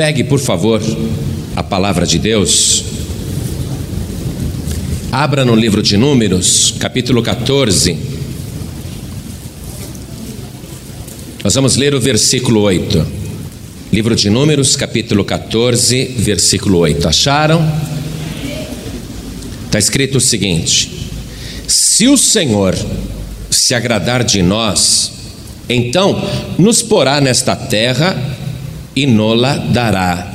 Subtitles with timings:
[0.00, 0.80] Pegue, por favor,
[1.54, 2.82] a palavra de Deus.
[5.12, 7.98] Abra no livro de Números, capítulo 14.
[11.44, 13.06] Nós vamos ler o versículo 8.
[13.92, 17.06] Livro de Números, capítulo 14, versículo 8.
[17.06, 17.60] Acharam?
[19.66, 21.10] Está escrito o seguinte:
[21.68, 22.74] Se o Senhor
[23.50, 25.12] se agradar de nós,
[25.68, 26.26] então
[26.58, 28.29] nos porá nesta terra
[29.00, 30.30] e nola dará,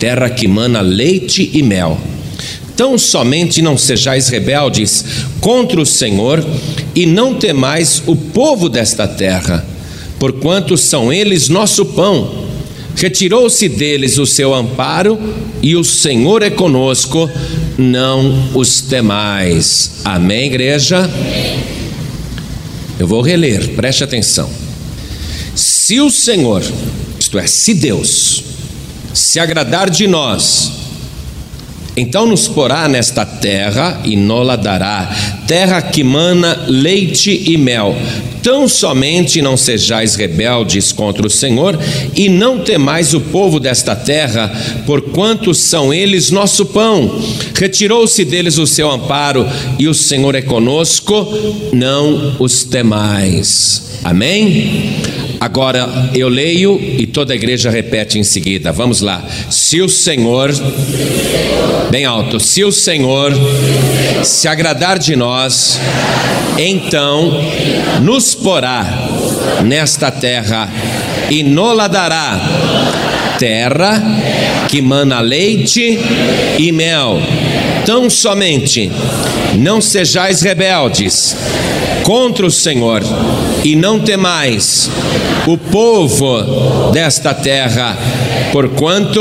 [0.00, 1.96] terra que mana leite e mel.
[2.76, 5.04] Tão somente não sejais rebeldes
[5.40, 6.44] contra o Senhor
[6.92, 9.64] e não temais o povo desta terra,
[10.18, 12.46] porquanto são eles nosso pão.
[12.96, 15.16] Retirou-se deles o seu amparo
[15.62, 17.30] e o Senhor é conosco,
[17.78, 20.00] não os temais.
[20.04, 21.08] Amém, igreja?
[22.98, 24.50] Eu vou reler, preste atenção.
[25.54, 26.60] Se o Senhor
[27.34, 28.44] isto é, se Deus
[29.12, 30.72] se agradar de nós,
[31.96, 35.08] então nos porá nesta terra e nola dará,
[35.46, 37.96] terra que mana leite e mel.
[38.42, 41.78] Tão somente não sejais rebeldes contra o Senhor
[42.14, 44.52] e não temais o povo desta terra,
[44.84, 47.22] porquanto são eles nosso pão.
[47.56, 49.46] Retirou-se deles o seu amparo
[49.78, 51.26] e o Senhor é conosco,
[51.72, 54.00] não os temais.
[54.02, 55.23] Amém?
[55.44, 58.72] Agora eu leio e toda a igreja repete em seguida.
[58.72, 59.22] Vamos lá.
[59.50, 60.50] Se o Senhor,
[61.90, 63.30] bem alto, se o Senhor
[64.24, 65.78] se agradar de nós,
[66.56, 67.30] então
[68.00, 68.86] nos porá
[69.66, 70.66] nesta terra
[71.28, 72.40] e nola dará
[73.38, 74.02] terra
[74.70, 75.98] que mana leite
[76.58, 77.18] e mel.
[77.84, 78.90] Tão somente
[79.58, 81.36] não sejais rebeldes
[82.02, 83.02] contra o Senhor
[83.64, 84.90] e não temais
[85.46, 87.96] o povo desta terra,
[88.52, 89.20] porquanto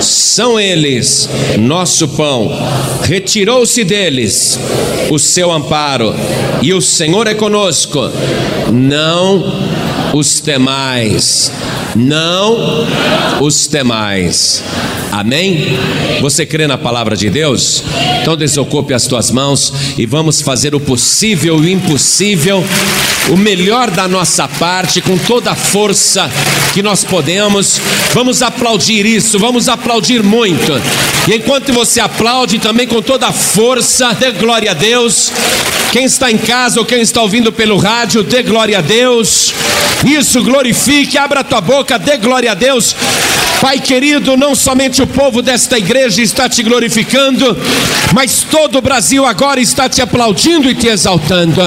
[0.00, 2.50] são eles nosso pão.
[3.02, 4.58] Retirou-se deles
[5.10, 6.14] o seu amparo,
[6.62, 7.98] e o Senhor é conosco.
[8.72, 9.44] Não
[10.12, 11.52] os temais,
[11.94, 12.86] não
[13.40, 14.62] os temais.
[15.12, 15.78] Amém?
[16.20, 17.82] Você crê na palavra de Deus?
[18.20, 22.62] Então desocupe as tuas mãos e vamos fazer o possível e o impossível,
[23.30, 26.30] o melhor da nossa parte, com toda a força
[26.72, 27.80] que nós podemos.
[28.12, 30.72] Vamos aplaudir isso, vamos aplaudir muito.
[31.28, 35.30] E enquanto você aplaude também com toda a força, dê glória a Deus.
[35.92, 39.54] Quem está em casa ou quem está ouvindo pelo rádio, dê glória a Deus.
[40.06, 42.94] Isso, glorifique, abra tua boca, dê glória a Deus.
[43.60, 47.56] Pai querido, não somente o povo desta igreja está te glorificando,
[48.14, 51.60] mas todo o Brasil agora está te aplaudindo e te exaltando.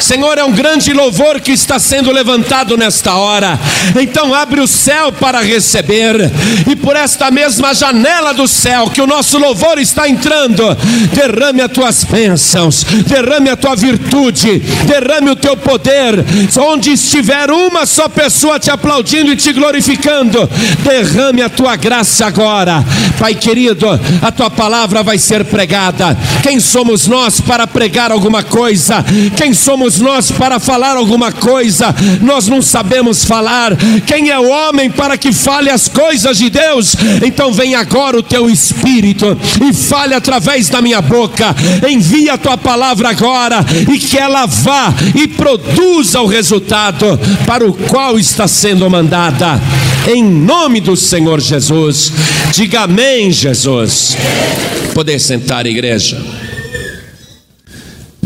[0.00, 3.58] Senhor, é um grande louvor que está sendo levantado nesta hora.
[4.00, 6.30] Então abre o céu para receber,
[6.68, 10.64] e por esta mesma janela do céu que o nosso louvor está entrando,
[11.12, 16.24] derrame as tuas bênçãos, derrame a tua virtude, derrame o teu poder.
[16.58, 20.48] Onde estiver uma só pessoa te aplaudindo e te glorificando,
[20.82, 22.84] derrame a tua graça agora.
[23.18, 23.88] Pai querido,
[24.22, 26.16] a tua palavra vai ser pregada.
[26.42, 29.04] Quem somos nós para pregar alguma coisa?
[29.36, 31.94] Quem somos somos nós para falar alguma coisa?
[32.20, 33.76] Nós não sabemos falar.
[34.06, 36.94] Quem é o homem para que fale as coisas de Deus?
[37.24, 41.54] Então vem agora o teu espírito e fale através da minha boca.
[41.88, 47.72] Envia a tua palavra agora e que ela vá e produza o resultado para o
[47.72, 49.60] qual está sendo mandada.
[50.06, 52.12] Em nome do Senhor Jesus.
[52.52, 54.16] Diga amém, Jesus.
[54.94, 56.47] Poder sentar, igreja.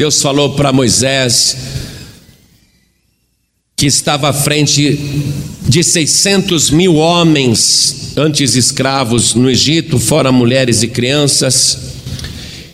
[0.02, 1.56] Deus falou para Moisés
[3.76, 4.98] que estava à frente
[5.68, 11.78] de 600 mil homens, antes escravos no Egito, fora mulheres e crianças.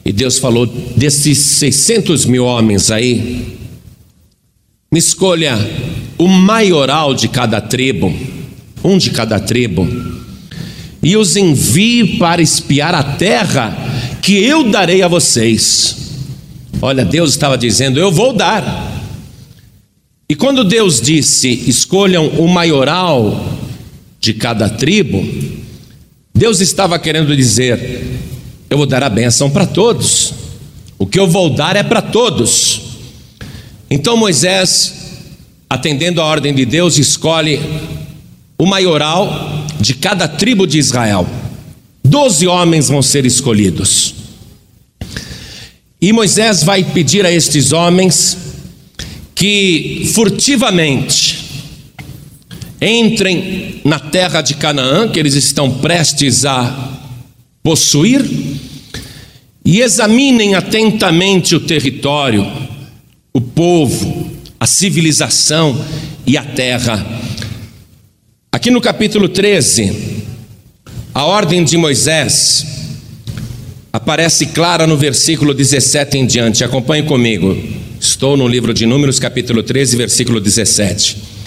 [0.06, 3.58] E Deus falou: desses 600 mil homens aí,
[4.90, 5.54] me escolha
[6.16, 8.10] o maioral de cada tribo,
[8.82, 9.86] um de cada tribo,
[11.02, 16.07] e os envie para espiar a terra que eu darei a vocês.
[16.80, 18.92] Olha, Deus estava dizendo: Eu vou dar.
[20.28, 23.58] E quando Deus disse: Escolham o maioral
[24.20, 25.26] de cada tribo,
[26.34, 28.06] Deus estava querendo dizer:
[28.70, 30.32] Eu vou dar a benção para todos.
[30.98, 32.82] O que eu vou dar é para todos.
[33.90, 34.94] Então Moisés,
[35.68, 37.60] atendendo a ordem de Deus, escolhe
[38.56, 41.26] o maioral de cada tribo de Israel.
[42.04, 44.17] Doze homens vão ser escolhidos.
[46.00, 48.38] E Moisés vai pedir a estes homens
[49.34, 51.44] que furtivamente
[52.80, 57.00] entrem na terra de Canaã, que eles estão prestes a
[57.64, 58.24] possuir,
[59.64, 62.46] e examinem atentamente o território,
[63.34, 65.84] o povo, a civilização
[66.24, 67.04] e a terra.
[68.52, 70.22] Aqui no capítulo 13,
[71.12, 72.77] a ordem de Moisés
[73.92, 76.64] aparece clara no versículo 17 em diante.
[76.64, 77.56] Acompanhe comigo.
[78.00, 81.38] Estou no livro de Números, capítulo 13, versículo 17.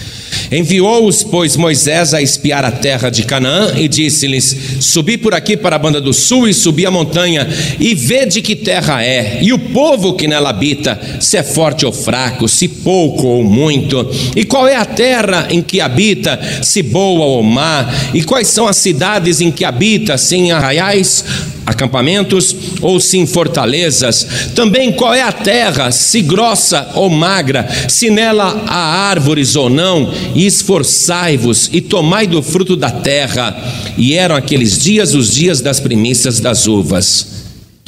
[0.50, 5.76] Enviou-os, pois, Moisés a espiar a terra de Canaã e disse-lhes: Subi por aqui para
[5.76, 7.48] a banda do sul e subi a montanha
[7.80, 11.86] e vê de que terra é, e o povo que nela habita, se é forte
[11.86, 16.82] ou fraco, se pouco ou muito, e qual é a terra em que habita, se
[16.82, 21.24] boa ou má, e quais são as cidades em que habita, se em arraiais
[21.64, 24.26] acampamentos ou sim fortalezas.
[24.54, 30.12] Também qual é a terra, se grossa ou magra, se nela há árvores ou não,
[30.34, 33.56] e esforçai-vos e tomai do fruto da terra.
[33.96, 37.26] E eram aqueles dias os dias das primícias das uvas.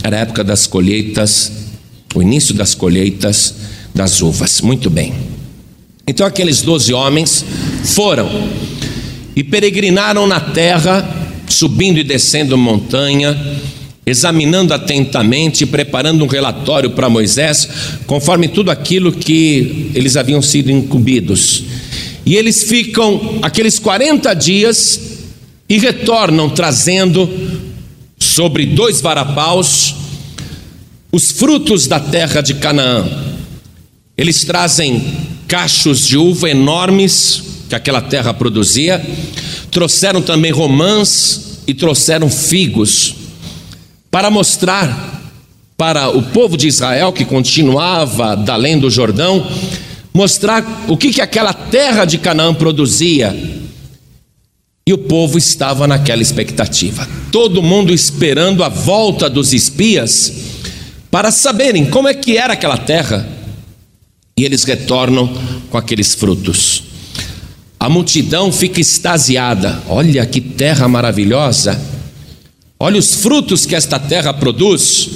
[0.03, 1.51] Era a época das colheitas,
[2.15, 3.55] o início das colheitas
[3.95, 4.61] das uvas.
[4.61, 5.15] Muito bem.
[6.07, 7.45] Então aqueles doze homens
[7.85, 8.29] foram
[9.35, 13.37] e peregrinaram na terra subindo e descendo montanha,
[14.07, 17.69] examinando atentamente, preparando um relatório para Moisés,
[18.07, 21.65] conforme tudo aquilo que eles haviam sido incumbidos.
[22.27, 25.01] E eles ficam aqueles 40 dias
[25.69, 27.29] e retornam trazendo
[28.19, 29.95] sobre dois varapaus
[31.13, 33.07] os frutos da terra de Canaã.
[34.17, 35.03] Eles trazem
[35.47, 39.05] cachos de uva enormes que aquela terra produzia,
[39.71, 43.15] trouxeram também romãs e trouxeram figos
[44.11, 45.15] para mostrar
[45.77, 49.47] para o povo de Israel que continuava da além do Jordão,
[50.13, 53.35] mostrar o que, que aquela terra de Canaã produzia.
[54.87, 60.33] E o povo estava naquela expectativa, todo mundo esperando a volta dos espias
[61.11, 63.27] para saberem como é que era aquela terra.
[64.37, 65.33] E eles retornam
[65.71, 66.94] com aqueles frutos.
[67.85, 69.83] A multidão fica extasiada.
[69.87, 71.79] Olha que terra maravilhosa.
[72.81, 75.11] Olha os frutos que esta terra produz.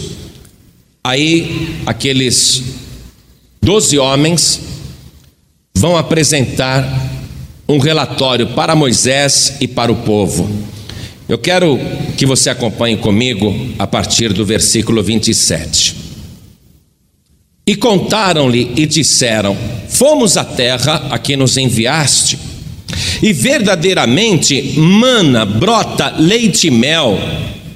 [1.03, 2.63] Aí aqueles
[3.63, 4.61] doze homens
[5.75, 6.87] vão apresentar
[7.67, 10.47] um relatório para Moisés e para o povo.
[11.27, 11.81] Eu quero
[12.19, 15.97] que você acompanhe comigo a partir do versículo 27.
[17.67, 19.57] E contaram-lhe e disseram:
[19.89, 22.48] Fomos à terra a que nos enviaste
[23.23, 27.19] e verdadeiramente mana, brota leite e mel,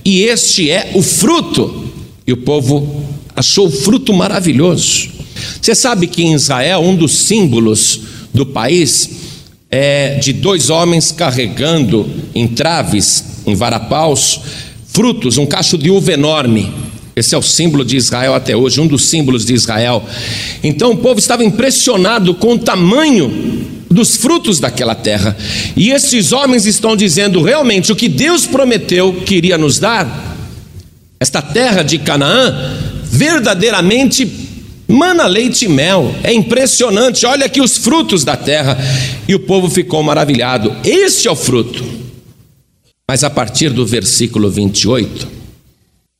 [0.05, 1.91] e este é o fruto.
[2.27, 3.05] E o povo
[3.35, 5.11] achou o fruto maravilhoso.
[5.61, 8.01] Você sabe que em Israel um dos símbolos
[8.33, 9.11] do país
[9.71, 14.41] é de dois homens carregando em traves, em varapaus,
[14.89, 16.71] frutos, um cacho de uva enorme.
[17.15, 20.03] Esse é o símbolo de Israel até hoje, um dos símbolos de Israel.
[20.63, 25.37] Então o povo estava impressionado com o tamanho dos frutos daquela terra.
[25.77, 30.37] E esses homens estão dizendo realmente o que Deus prometeu que iria nos dar,
[31.21, 32.53] esta terra de Canaã,
[33.05, 34.29] verdadeiramente
[34.89, 36.15] mana leite e mel.
[36.23, 37.25] É impressionante.
[37.25, 38.77] Olha aqui os frutos da terra.
[39.29, 40.75] E o povo ficou maravilhado.
[40.85, 41.85] Este é o fruto.
[43.09, 45.29] Mas a partir do versículo 28,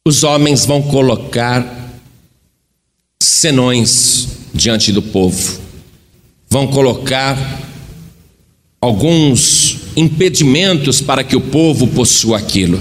[0.07, 1.65] os homens vão colocar
[3.23, 5.63] senões diante do povo
[6.53, 7.63] vão colocar
[8.79, 12.79] alguns impedimentos para que o povo possua aquilo.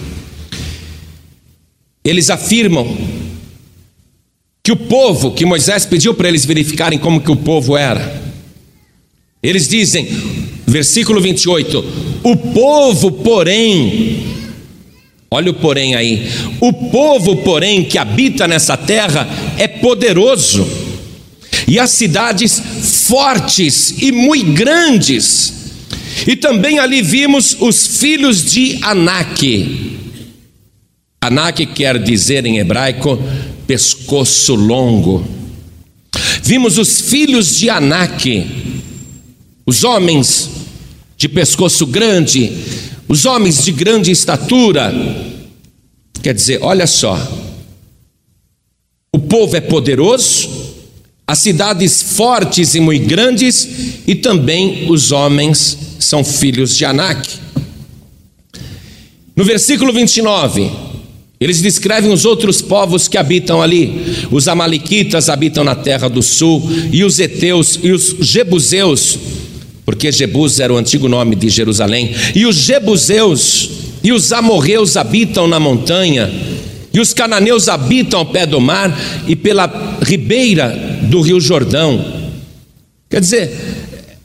[2.03, 2.97] Eles afirmam
[4.61, 8.21] que o povo, que Moisés pediu para eles verificarem como que o povo era.
[9.41, 10.05] Eles dizem,
[10.67, 11.85] versículo 28,
[12.23, 14.21] o povo, porém,
[15.31, 19.25] olha o porém aí, o povo, porém, que habita nessa terra
[19.57, 20.80] é poderoso
[21.71, 22.61] e as cidades
[23.07, 25.53] fortes e muito grandes.
[26.27, 29.97] E também ali vimos os filhos de Anak.
[31.21, 33.17] Anak quer dizer em hebraico
[33.65, 35.25] pescoço longo.
[36.43, 38.45] Vimos os filhos de Anak,
[39.65, 40.49] os homens
[41.15, 42.51] de pescoço grande,
[43.07, 44.93] os homens de grande estatura.
[46.21, 47.17] Quer dizer, olha só,
[49.15, 50.60] o povo é poderoso,
[51.31, 53.65] as cidades fortes e muito grandes,
[54.05, 57.25] e também os homens são filhos de Anak.
[59.33, 60.69] No versículo 29,
[61.39, 64.27] eles descrevem os outros povos que habitam ali.
[64.29, 69.17] Os Amalequitas habitam na terra do sul, e os Eteus e os Jebuseus,
[69.85, 73.69] porque Jebus era o antigo nome de Jerusalém, e os jebuseus
[74.03, 76.29] e os amorreus habitam na montanha,
[76.93, 80.69] e os cananeus habitam ao pé do mar e pela ribeira
[81.03, 82.21] do rio Jordão.
[83.09, 84.17] Quer dizer,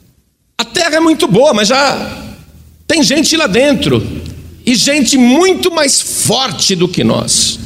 [0.57, 2.25] a terra é muito boa, mas já
[2.87, 4.05] tem gente lá dentro,
[4.65, 7.59] e gente muito mais forte do que nós.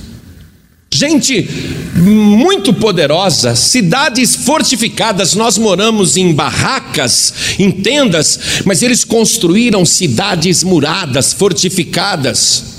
[0.93, 1.47] Gente
[1.95, 5.35] muito poderosa, cidades fortificadas.
[5.35, 12.70] Nós moramos em barracas, em tendas, mas eles construíram cidades muradas, fortificadas.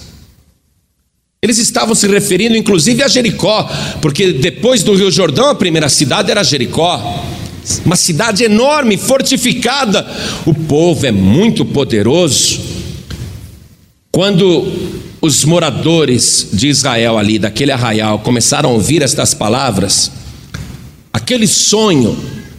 [1.44, 3.68] Eles estavam se referindo inclusive a Jericó,
[4.00, 7.20] porque depois do Rio Jordão a primeira cidade era Jericó.
[7.84, 10.08] Uma cidade enorme, fortificada.
[10.46, 12.60] O povo é muito poderoso.
[14.12, 14.72] Quando
[15.20, 20.12] os moradores de Israel ali, daquele arraial, começaram a ouvir estas palavras,
[21.12, 22.16] aquele sonho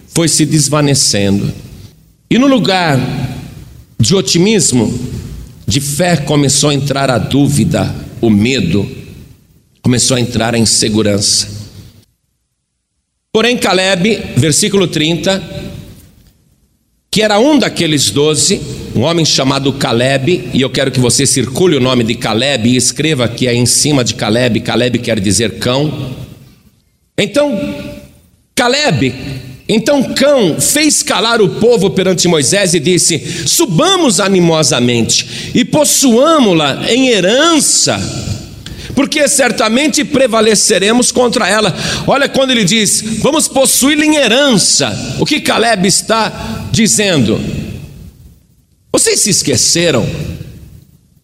[0.10, 1.54] foi se desvanecendo.
[2.30, 3.00] E no lugar
[3.98, 4.94] de otimismo,
[5.66, 8.90] de fé, começou a entrar a dúvida, o medo,
[9.82, 11.46] começou a entrar a insegurança.
[13.34, 15.44] Porém, Caleb, versículo 30,
[17.12, 18.62] que era um daqueles doze,
[18.96, 22.78] um homem chamado Caleb, e eu quero que você circule o nome de Caleb e
[22.78, 26.16] escreva que é em cima de Caleb, Caleb quer dizer cão.
[27.18, 27.60] Então,
[28.56, 29.14] Caleb,
[29.68, 37.10] então cão fez calar o povo perante Moisés e disse: Subamos animosamente e possuamo-la em
[37.10, 38.00] herança
[38.96, 41.76] porque certamente prevaleceremos contra ela.
[42.06, 45.16] Olha quando ele diz: Vamos possuí-la em herança.
[45.20, 47.40] O que Caleb está dizendo?
[48.92, 50.08] Vocês se esqueceram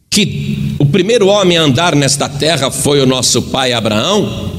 [0.10, 4.59] que o primeiro homem a andar nesta terra foi o nosso pai Abraão?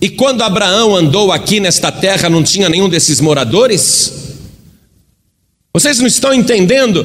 [0.00, 4.28] E quando Abraão andou aqui nesta terra, não tinha nenhum desses moradores?
[5.74, 7.04] Vocês não estão entendendo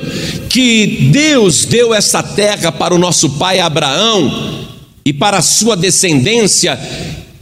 [0.49, 4.67] que Deus deu essa terra para o nosso pai Abraão
[5.05, 6.79] e para a sua descendência,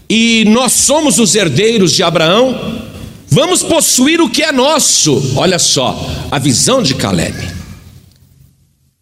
[0.10, 2.82] e nós somos os herdeiros de Abraão,
[3.30, 5.34] vamos possuir o que é nosso.
[5.36, 7.36] Olha só, a visão de Caleb.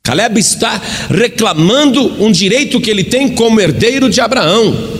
[0.03, 4.98] Caleb está reclamando um direito que ele tem como herdeiro de Abraão.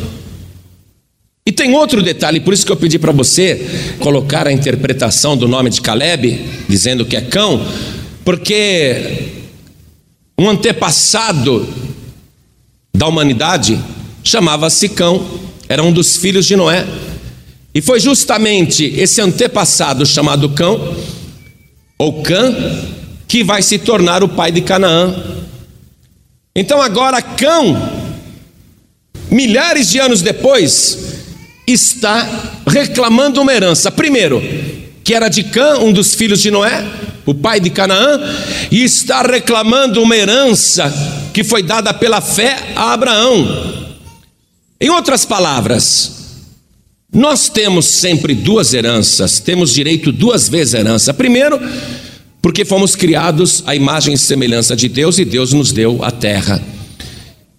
[1.50, 5.48] E tem outro detalhe, por isso que eu pedi para você colocar a interpretação do
[5.48, 7.66] nome de Caleb, dizendo que é cão,
[8.24, 9.32] porque
[10.38, 11.68] um antepassado
[12.96, 13.84] da humanidade
[14.24, 15.26] chamava-se Cão,
[15.68, 16.86] era um dos filhos de Noé.
[17.74, 20.96] E foi justamente esse antepassado chamado Cão,
[21.98, 22.56] ou Cã,
[23.28, 25.16] que vai se tornar o pai de Canaã.
[26.56, 27.92] Então agora Cão,
[29.32, 31.09] milhares de anos depois,
[31.72, 33.92] está reclamando uma herança.
[33.92, 34.42] Primeiro,
[35.04, 36.86] que era de Cã, um dos filhos de Noé,
[37.26, 38.20] o pai de Canaã,
[38.72, 40.92] e está reclamando uma herança
[41.34, 43.88] que foi dada pela fé a Abraão.
[44.80, 46.20] Em outras palavras,
[47.14, 51.14] nós temos sempre duas heranças, temos direito duas vezes a herança.
[51.14, 51.60] Primeiro,
[52.42, 56.62] porque fomos criados à imagem e semelhança de Deus e Deus nos deu a terra.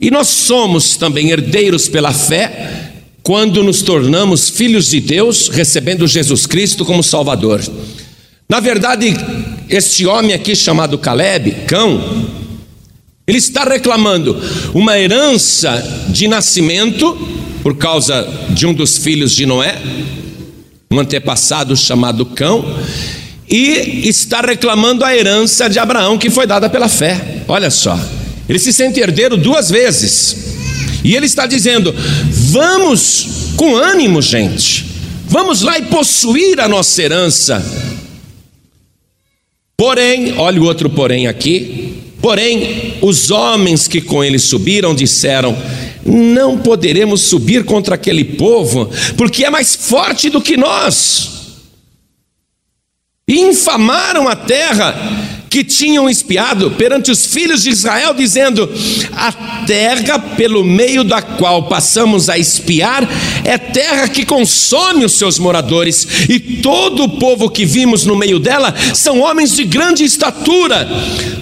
[0.00, 2.89] E nós somos também herdeiros pela fé
[3.30, 7.62] quando nos tornamos filhos de Deus, recebendo Jesus Cristo como Salvador.
[8.48, 9.14] Na verdade,
[9.68, 12.26] este homem aqui chamado Caleb, cão,
[13.28, 14.36] ele está reclamando
[14.74, 17.16] uma herança de nascimento
[17.62, 19.80] por causa de um dos filhos de Noé,
[20.90, 22.64] um antepassado chamado Cão,
[23.48, 27.44] e está reclamando a herança de Abraão que foi dada pela fé.
[27.46, 27.96] Olha só,
[28.48, 30.49] ele se sente herdeiro duas vezes.
[31.04, 31.94] E ele está dizendo:
[32.30, 34.86] vamos com ânimo, gente,
[35.26, 37.64] vamos lá e possuir a nossa herança.
[39.76, 45.56] Porém, olha o outro porém aqui, Porém, os homens que com ele subiram disseram:
[46.04, 51.30] Não poderemos subir contra aquele povo, porque é mais forte do que nós.
[53.26, 58.72] E infamaram a terra que tinham espiado perante os filhos de Israel, dizendo:
[59.12, 59.32] A
[59.66, 63.06] terra pelo meio da qual passamos a espiar
[63.44, 68.38] é terra que consome os seus moradores, e todo o povo que vimos no meio
[68.38, 70.88] dela são homens de grande estatura.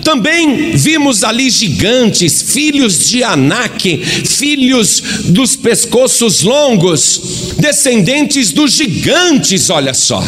[0.02, 9.92] Também vimos ali gigantes, filhos de Anak, filhos dos pescoços longos, descendentes dos gigantes, olha
[9.92, 10.24] só.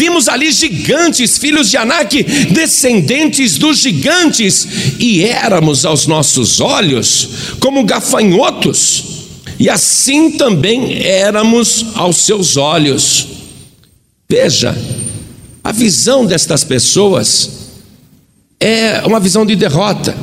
[0.00, 4.66] Vimos ali gigantes, filhos de Anak, descendentes dos gigantes,
[4.98, 7.28] e éramos aos nossos olhos
[7.60, 9.04] como gafanhotos,
[9.58, 13.26] e assim também éramos aos seus olhos.
[14.26, 14.74] Veja,
[15.62, 17.50] a visão destas pessoas
[18.58, 20.16] é uma visão de derrota.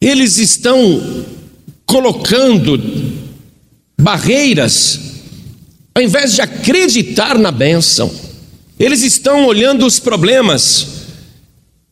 [0.00, 1.26] Eles estão
[1.84, 2.80] colocando
[4.00, 5.00] barreiras,
[5.96, 8.12] ao invés de acreditar na bênção,
[8.78, 10.88] eles estão olhando os problemas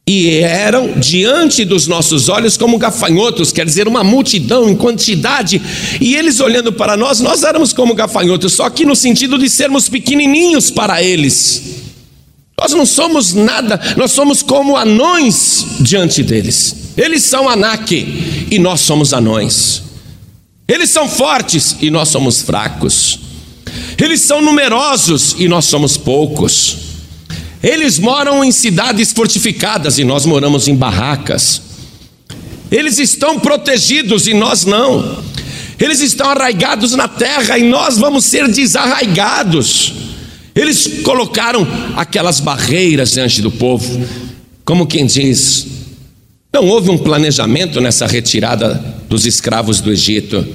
[0.06, 5.58] e eram diante dos nossos olhos como gafanhotos, quer dizer, uma multidão em quantidade,
[6.02, 9.88] e eles olhando para nós, nós éramos como gafanhotos, só que no sentido de sermos
[9.88, 11.62] pequenininhos para eles.
[12.60, 16.92] Nós não somos nada, nós somos como anões diante deles.
[16.94, 19.82] Eles são Anak e nós somos anões.
[20.68, 23.23] Eles são fortes e nós somos fracos.
[24.00, 26.76] Eles são numerosos e nós somos poucos.
[27.62, 31.62] Eles moram em cidades fortificadas e nós moramos em barracas.
[32.70, 35.22] Eles estão protegidos e nós não.
[35.78, 39.92] Eles estão arraigados na terra e nós vamos ser desarraigados.
[40.54, 44.06] Eles colocaram aquelas barreiras diante do povo,
[44.64, 45.66] como quem diz:
[46.52, 48.74] não houve um planejamento nessa retirada
[49.08, 50.46] dos escravos do Egito.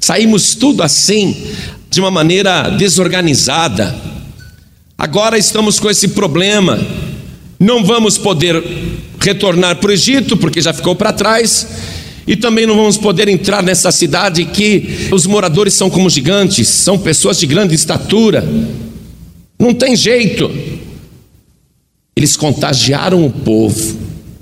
[0.00, 1.36] Saímos tudo assim,
[1.94, 3.94] de uma maneira desorganizada.
[4.98, 6.78] Agora estamos com esse problema.
[7.58, 8.62] Não vamos poder
[9.20, 11.66] retornar para o Egito, porque já ficou para trás.
[12.26, 16.98] E também não vamos poder entrar nessa cidade que os moradores são como gigantes, são
[16.98, 18.46] pessoas de grande estatura.
[19.58, 20.50] Não tem jeito.
[22.16, 23.98] Eles contagiaram o povo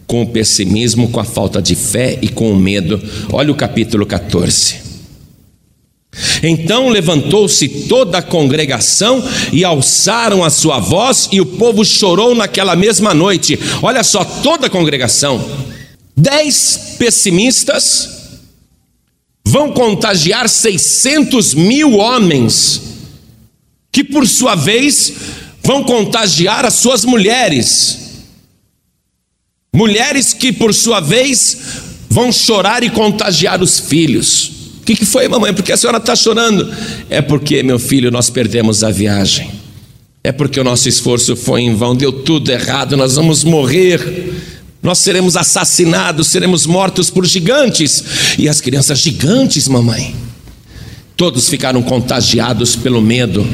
[0.06, 3.00] com o pessimismo, com a falta de fé e com o medo.
[3.32, 4.91] Olha o capítulo 14.
[6.42, 12.76] Então levantou-se toda a congregação e alçaram a sua voz, e o povo chorou naquela
[12.76, 13.58] mesma noite.
[13.82, 15.42] Olha só, toda a congregação.
[16.16, 18.08] Dez pessimistas
[19.44, 22.82] vão contagiar 600 mil homens,
[23.90, 25.12] que por sua vez
[25.62, 27.98] vão contagiar as suas mulheres.
[29.74, 31.56] Mulheres que por sua vez
[32.10, 34.51] vão chorar e contagiar os filhos.
[34.82, 35.54] O que, que foi, mamãe?
[35.54, 36.68] Por que a senhora está chorando?
[37.08, 39.48] É porque, meu filho, nós perdemos a viagem.
[40.24, 44.32] É porque o nosso esforço foi em vão, deu tudo errado, nós vamos morrer.
[44.82, 48.02] Nós seremos assassinados, seremos mortos por gigantes.
[48.36, 50.16] E as crianças, gigantes, mamãe.
[51.16, 53.46] Todos ficaram contagiados pelo medo.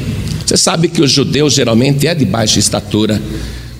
[0.43, 3.21] Você sabe que o judeu geralmente é de baixa estatura.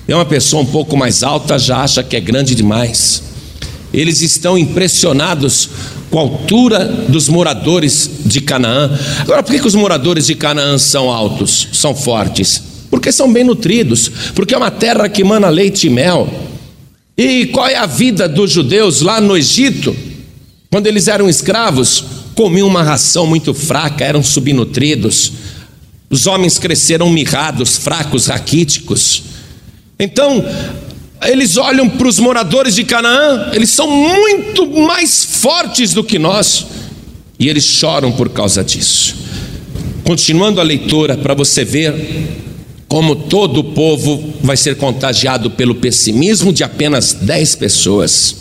[0.06, 3.24] É uma pessoa um pouco mais alta, já acha que é grande demais.
[3.92, 5.68] Eles estão impressionados
[6.10, 8.90] com a altura dos moradores de Canaã.
[9.20, 12.62] Agora, por que, que os moradores de Canaã são altos, são fortes?
[12.90, 16.28] Porque são bem nutridos, porque é uma terra que emana leite e mel.
[17.16, 19.94] E qual é a vida dos judeus lá no Egito?
[20.70, 25.32] Quando eles eram escravos, comiam uma ração muito fraca, eram subnutridos.
[26.08, 29.22] Os homens cresceram mirrados, fracos, raquíticos.
[29.98, 30.44] Então,
[31.28, 36.66] eles olham para os moradores de Canaã, eles são muito mais fortes do que nós,
[37.38, 39.16] e eles choram por causa disso.
[40.04, 41.94] Continuando a leitura, para você ver
[42.88, 48.34] como todo o povo vai ser contagiado pelo pessimismo de apenas dez pessoas.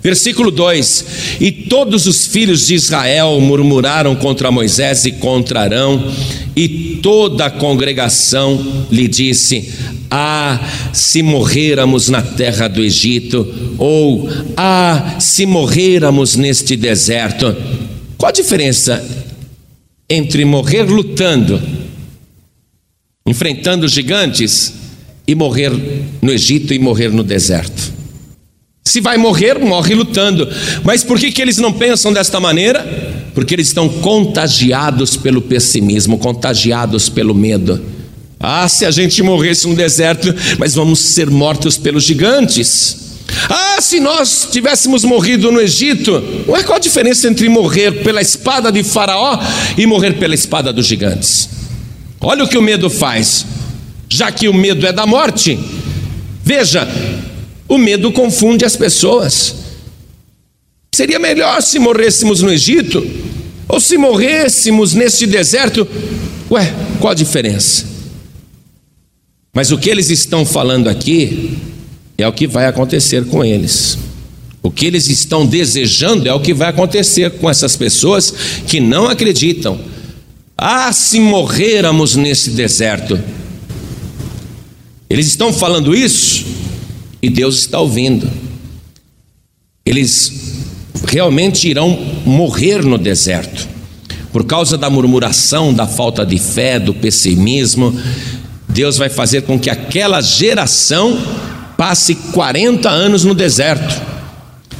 [0.00, 1.04] Versículo 2:
[1.40, 6.12] E todos os filhos de Israel murmuraram contra Moisés e contra Arão,
[6.54, 9.72] e toda a congregação lhe disse:
[10.10, 10.60] ah,
[10.92, 13.46] se morreramos na terra do Egito,
[13.78, 17.54] ou ah, se morreramos neste deserto.
[18.16, 19.04] Qual a diferença
[20.08, 21.60] entre morrer lutando,
[23.26, 24.74] enfrentando gigantes,
[25.28, 25.70] e morrer
[26.22, 27.92] no Egito e morrer no deserto?
[28.82, 30.48] Se vai morrer, morre lutando.
[30.82, 32.82] Mas por que, que eles não pensam desta maneira?
[33.34, 37.97] Porque eles estão contagiados pelo pessimismo, contagiados pelo medo.
[38.40, 43.08] Ah, se a gente morresse no deserto, mas vamos ser mortos pelos gigantes.
[43.48, 48.70] Ah, se nós tivéssemos morrido no Egito, ué, qual a diferença entre morrer pela espada
[48.70, 49.38] de Faraó
[49.76, 51.48] e morrer pela espada dos gigantes?
[52.20, 53.44] Olha o que o medo faz,
[54.08, 55.58] já que o medo é da morte.
[56.44, 56.88] Veja,
[57.68, 59.54] o medo confunde as pessoas.
[60.94, 63.06] Seria melhor se morrêssemos no Egito,
[63.68, 65.86] ou se morrêssemos neste deserto.
[66.50, 67.97] Ué, qual a diferença?
[69.58, 71.58] Mas o que eles estão falando aqui
[72.16, 73.98] é o que vai acontecer com eles.
[74.62, 78.32] O que eles estão desejando é o que vai acontecer com essas pessoas
[78.68, 79.76] que não acreditam.
[80.56, 83.18] Ah, se morrermos nesse deserto.
[85.10, 86.46] Eles estão falando isso
[87.20, 88.30] e Deus está ouvindo.
[89.84, 90.52] Eles
[91.04, 93.68] realmente irão morrer no deserto.
[94.32, 97.98] Por causa da murmuração, da falta de fé, do pessimismo,
[98.78, 101.20] Deus vai fazer com que aquela geração
[101.76, 104.00] passe 40 anos no deserto.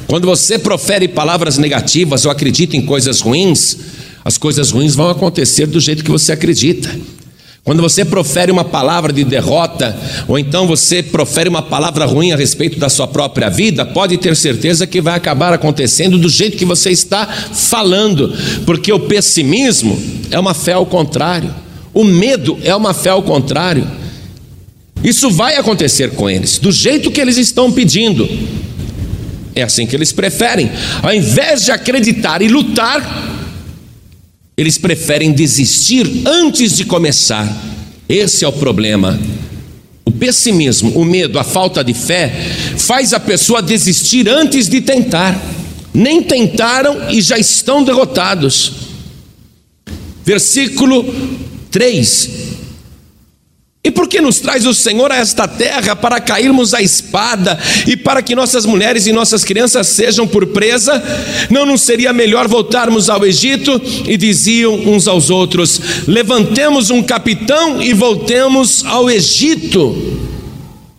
[0.07, 3.75] Quando você profere palavras negativas ou acredita em coisas ruins,
[4.23, 6.89] as coisas ruins vão acontecer do jeito que você acredita.
[7.61, 9.93] Quando você profere uma palavra de derrota,
[10.29, 14.33] ou então você profere uma palavra ruim a respeito da sua própria vida, pode ter
[14.33, 18.33] certeza que vai acabar acontecendo do jeito que você está falando,
[18.65, 21.53] porque o pessimismo é uma fé ao contrário,
[21.99, 23.85] o medo é uma fé ao contrário.
[25.03, 28.25] Isso vai acontecer com eles, do jeito que eles estão pedindo.
[29.53, 30.71] É assim que eles preferem,
[31.03, 33.03] ao invés de acreditar e lutar,
[34.55, 37.45] eles preferem desistir antes de começar.
[38.07, 39.19] Esse é o problema.
[40.05, 42.31] O pessimismo, o medo, a falta de fé
[42.77, 45.37] faz a pessoa desistir antes de tentar.
[45.93, 48.71] Nem tentaram e já estão derrotados.
[50.23, 52.59] Versículo 3
[53.81, 57.95] e por que nos traz o Senhor a esta terra para cairmos à espada e
[57.95, 61.01] para que nossas mulheres e nossas crianças sejam por presa?
[61.49, 63.81] Não nos seria melhor voltarmos ao Egito?
[64.05, 70.19] E diziam uns aos outros: Levantemos um capitão e voltemos ao Egito.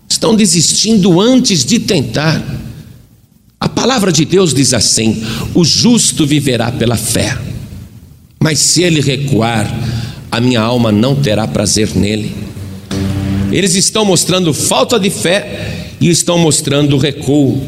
[0.09, 2.43] Estão desistindo antes de tentar.
[3.61, 7.37] A palavra de Deus diz assim: O justo viverá pela fé,
[8.43, 9.71] mas se ele recuar,
[10.31, 12.35] a minha alma não terá prazer nele.
[13.51, 17.61] Eles estão mostrando falta de fé e estão mostrando recuo.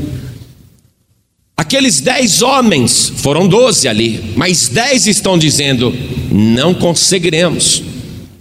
[1.56, 5.92] Aqueles dez homens, foram doze ali, mas dez estão dizendo:
[6.30, 7.82] não conseguiremos,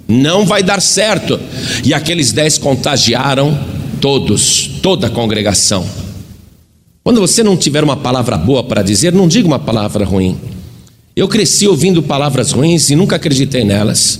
[0.07, 1.39] não vai dar certo.
[1.83, 3.57] E aqueles dez contagiaram
[3.99, 5.85] todos, toda a congregação.
[7.03, 10.37] Quando você não tiver uma palavra boa para dizer, não diga uma palavra ruim.
[11.15, 14.19] Eu cresci ouvindo palavras ruins e nunca acreditei nelas.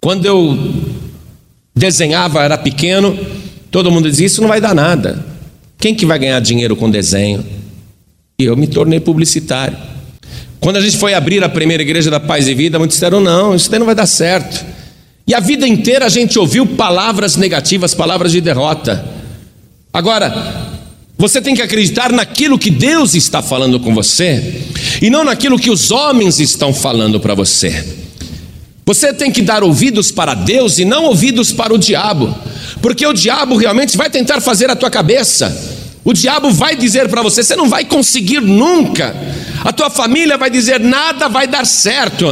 [0.00, 0.58] Quando eu
[1.74, 3.16] desenhava, era pequeno,
[3.70, 5.24] todo mundo dizia: Isso não vai dar nada.
[5.78, 7.44] Quem que vai ganhar dinheiro com desenho?
[8.38, 9.76] E eu me tornei publicitário.
[10.58, 13.54] Quando a gente foi abrir a primeira igreja da Paz e Vida, muitos disseram: Não,
[13.54, 14.64] isso daí não vai dar certo.
[15.26, 19.04] E a vida inteira a gente ouviu palavras negativas, palavras de derrota.
[19.92, 20.75] Agora,
[21.18, 24.62] você tem que acreditar naquilo que Deus está falando com você
[25.00, 27.84] e não naquilo que os homens estão falando para você.
[28.84, 32.32] Você tem que dar ouvidos para Deus e não ouvidos para o diabo,
[32.80, 35.76] porque o diabo realmente vai tentar fazer a tua cabeça.
[36.04, 39.16] O diabo vai dizer para você: você não vai conseguir nunca.
[39.64, 42.26] A tua família vai dizer: nada vai dar certo.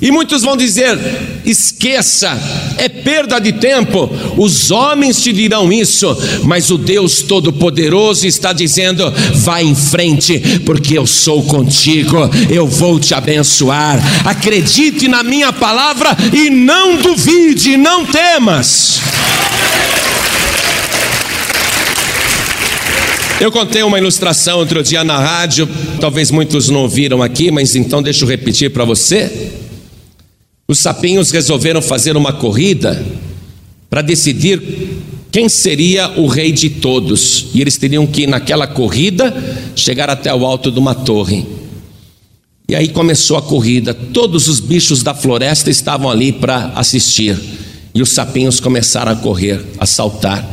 [0.00, 0.98] E muitos vão dizer:
[1.44, 2.36] esqueça,
[2.78, 4.08] é perda de tempo.
[4.36, 10.96] Os homens te dirão isso, mas o Deus Todo-Poderoso está dizendo: vá em frente, porque
[10.96, 12.16] eu sou contigo,
[12.48, 14.00] eu vou te abençoar.
[14.26, 19.00] Acredite na minha palavra e não duvide, não temas.
[23.38, 25.66] Eu contei uma ilustração outro dia na rádio,
[25.98, 29.59] talvez muitos não ouviram aqui, mas então deixa eu repetir para você.
[30.70, 33.04] Os sapinhos resolveram fazer uma corrida
[33.90, 34.62] para decidir
[35.32, 37.48] quem seria o rei de todos.
[37.52, 39.34] E eles teriam que, naquela corrida,
[39.74, 41.44] chegar até o alto de uma torre.
[42.68, 43.92] E aí começou a corrida.
[43.92, 47.36] Todos os bichos da floresta estavam ali para assistir.
[47.92, 50.48] E os sapinhos começaram a correr, a saltar.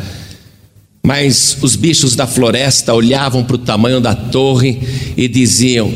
[1.03, 4.79] Mas os bichos da floresta olhavam para o tamanho da torre
[5.15, 5.93] e diziam: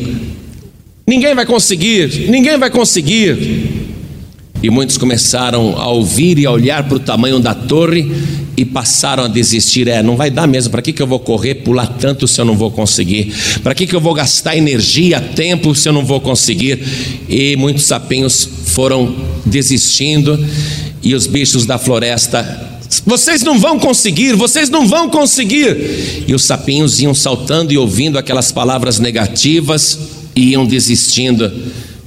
[1.08, 3.90] Ninguém vai conseguir, ninguém vai conseguir.
[4.64, 8.12] E muitos começaram a ouvir e a olhar para o tamanho da torre
[8.56, 9.88] e passaram a desistir.
[9.88, 10.72] É, não vai dar mesmo.
[10.72, 13.34] Para que, que eu vou correr, pular tanto se eu não vou conseguir?
[13.64, 16.80] Para que, que eu vou gastar energia, tempo se eu não vou conseguir?
[17.28, 20.38] E muitos sapinhos foram desistindo
[21.02, 22.70] e os bichos da floresta
[23.06, 26.26] vocês não vão conseguir, vocês não vão conseguir.
[26.28, 29.98] E os sapinhos iam saltando e ouvindo aquelas palavras negativas
[30.36, 31.52] e iam desistindo.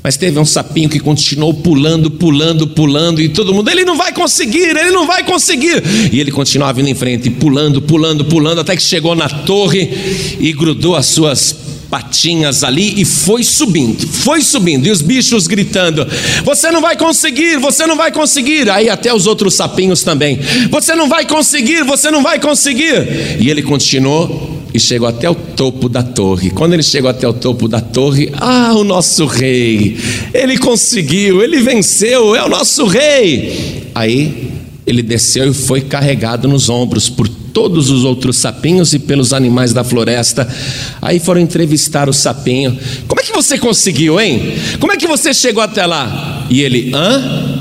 [0.05, 4.12] Mas teve um sapinho que continuou pulando, pulando, pulando, e todo mundo, ele não vai
[4.12, 5.83] conseguir, ele não vai conseguir.
[6.12, 10.53] E ele continuava indo em frente, pulando, pulando, pulando, até que chegou na torre e
[10.53, 11.57] grudou as suas
[11.88, 16.07] patinhas ali e foi subindo, foi subindo, e os bichos gritando:
[16.45, 18.69] Você não vai conseguir, você não vai conseguir.
[18.69, 20.38] Aí até os outros sapinhos também:
[20.71, 23.38] Você não vai conseguir, você não vai conseguir.
[23.40, 26.51] E ele continuou e chegou até o topo da torre.
[26.51, 29.97] Quando ele chegou até o topo da torre, ah, o nosso rei,
[30.35, 33.85] ele conseguiu, ele venceu, é o nosso rei.
[33.95, 34.51] Aí
[34.85, 39.73] ele desceu e foi carregado nos ombros por todos os outros sapinhos e pelos animais
[39.73, 40.53] da floresta.
[41.01, 42.77] Aí foram entrevistar o sapinho.
[43.07, 44.55] Como é que você conseguiu, hein?
[44.81, 46.49] Como é que você chegou até lá?
[46.51, 47.54] E ele, hã?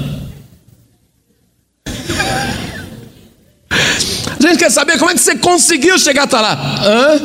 [4.53, 6.81] Gente quer saber como é que você conseguiu chegar até lá.
[6.85, 7.21] Hã?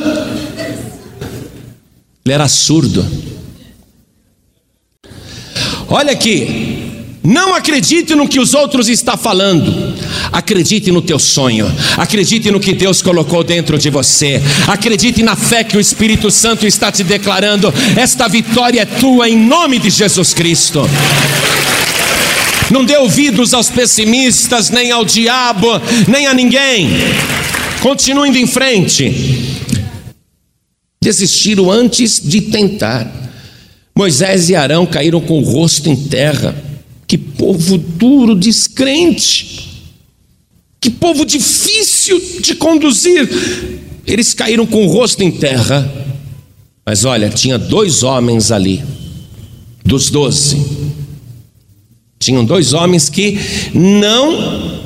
[2.25, 3.05] Ele era surdo.
[5.87, 6.91] Olha aqui,
[7.23, 9.97] não acredite no que os outros estão falando.
[10.31, 11.71] Acredite no teu sonho.
[11.97, 14.41] Acredite no que Deus colocou dentro de você.
[14.67, 17.73] Acredite na fé que o Espírito Santo está te declarando.
[17.95, 20.81] Esta vitória é tua em nome de Jesus Cristo.
[22.71, 25.67] Não dê ouvidos aos pessimistas, nem ao diabo,
[26.07, 26.89] nem a ninguém.
[27.81, 29.55] Continue indo em frente.
[31.01, 33.11] Desistiram antes de tentar.
[33.95, 36.69] Moisés e Arão caíram com o rosto em terra
[37.09, 39.67] que povo duro, descrente.
[40.79, 43.27] Que povo difícil de conduzir.
[44.05, 45.91] Eles caíram com o rosto em terra.
[46.85, 48.83] Mas olha, tinha dois homens ali,
[49.83, 50.55] dos doze.
[52.19, 53.39] Tinham dois homens que
[53.73, 54.81] não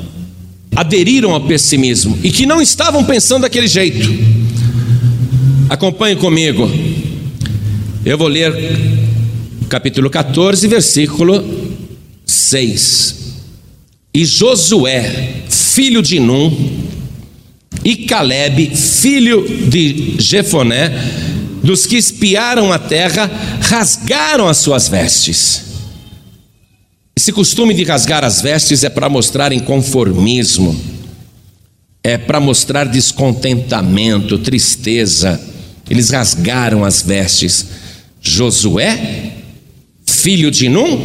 [0.76, 4.08] aderiram ao pessimismo e que não estavam pensando daquele jeito.
[5.68, 6.70] Acompanhe comigo.
[8.04, 8.54] Eu vou ler
[9.68, 11.44] capítulo 14, versículo
[12.24, 13.16] 6.
[14.14, 16.84] E Josué, filho de Num,
[17.84, 20.92] e Caleb, filho de Jefoné,
[21.62, 23.28] dos que espiaram a terra,
[23.60, 25.63] rasgaram as suas vestes.
[27.24, 30.78] Esse costume de rasgar as vestes é para mostrar inconformismo,
[32.02, 35.40] é para mostrar descontentamento, tristeza.
[35.88, 37.64] Eles rasgaram as vestes.
[38.20, 39.32] Josué,
[40.04, 41.00] filho de Num,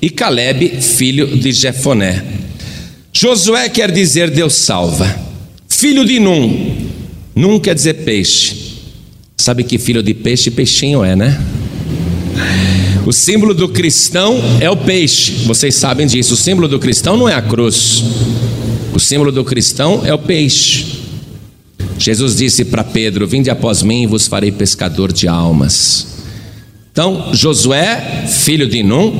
[0.00, 2.24] e Caleb, filho de Jefoné.
[3.12, 5.12] Josué quer dizer Deus salva.
[5.68, 6.88] Filho de Num,
[7.34, 8.76] Num quer dizer peixe.
[9.36, 11.36] Sabe que filho de peixe, peixinho é, né?
[13.06, 16.32] O símbolo do cristão é o peixe, vocês sabem disso.
[16.32, 18.02] O símbolo do cristão não é a cruz,
[18.94, 21.02] o símbolo do cristão é o peixe.
[21.98, 26.06] Jesus disse para Pedro: Vinde após mim e vos farei pescador de almas.
[26.90, 29.12] Então, Josué, filho de Num,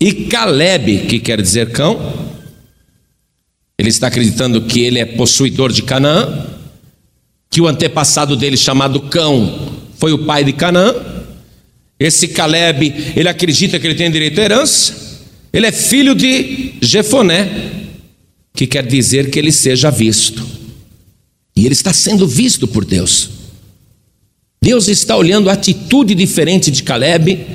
[0.00, 2.00] e Caleb, que quer dizer cão,
[3.78, 6.46] ele está acreditando que ele é possuidor de Canaã,
[7.50, 9.58] que o antepassado dele, chamado Cão,
[9.98, 11.09] foi o pai de Canaã.
[12.00, 15.20] Esse Caleb, ele acredita que ele tem direito à herança.
[15.52, 17.46] Ele é filho de Jefoné,
[18.54, 20.46] que quer dizer que ele seja visto.
[21.54, 23.28] E ele está sendo visto por Deus.
[24.62, 27.46] Deus está olhando a atitude diferente de Caleb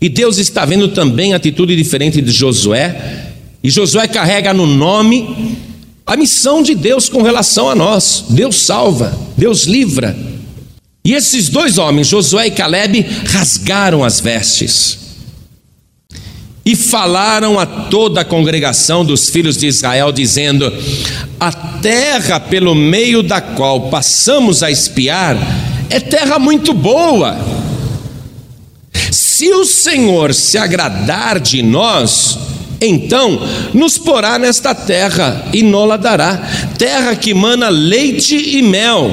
[0.00, 3.32] e Deus está vendo também a atitude diferente de Josué.
[3.62, 5.56] E Josué carrega no nome
[6.04, 8.26] a missão de Deus com relação a nós.
[8.30, 10.35] Deus salva, Deus livra.
[11.06, 14.98] E esses dois homens, Josué e Caleb, rasgaram as vestes
[16.64, 20.72] e falaram a toda a congregação dos filhos de Israel, dizendo:
[21.38, 25.36] A terra pelo meio da qual passamos a espiar
[25.88, 27.38] é terra muito boa
[29.12, 32.36] se o Senhor se agradar de nós,
[32.80, 33.38] então
[33.72, 36.36] nos porá nesta terra e nola dará,
[36.76, 39.08] terra que mana leite e mel.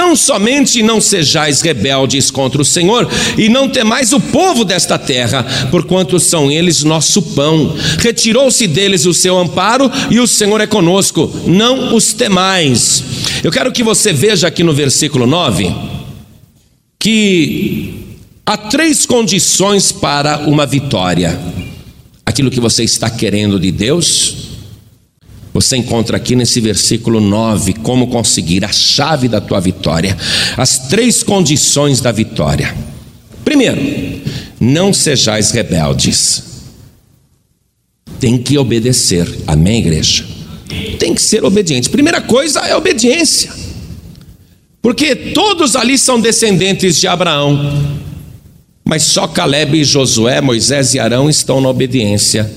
[0.00, 5.42] Tão somente não sejais rebeldes contra o Senhor, e não temais o povo desta terra,
[5.70, 7.76] porquanto são eles nosso pão.
[7.98, 13.04] Retirou-se deles o seu amparo, e o Senhor é conosco, não os temais.
[13.44, 15.70] Eu quero que você veja aqui no versículo 9
[16.98, 18.00] que
[18.46, 21.38] Há três condições para uma vitória.
[22.24, 24.39] Aquilo que você está querendo de Deus,
[25.52, 30.16] você encontra aqui nesse versículo 9 como conseguir a chave da tua vitória.
[30.56, 32.74] As três condições da vitória.
[33.44, 33.80] Primeiro,
[34.60, 36.44] não sejais rebeldes.
[38.20, 39.26] Tem que obedecer.
[39.46, 40.24] Amém, igreja?
[40.98, 41.90] Tem que ser obediente.
[41.90, 43.50] Primeira coisa é obediência.
[44.80, 47.98] Porque todos ali são descendentes de Abraão.
[48.84, 52.50] Mas só Caleb e Josué, Moisés e Arão estão na obediência.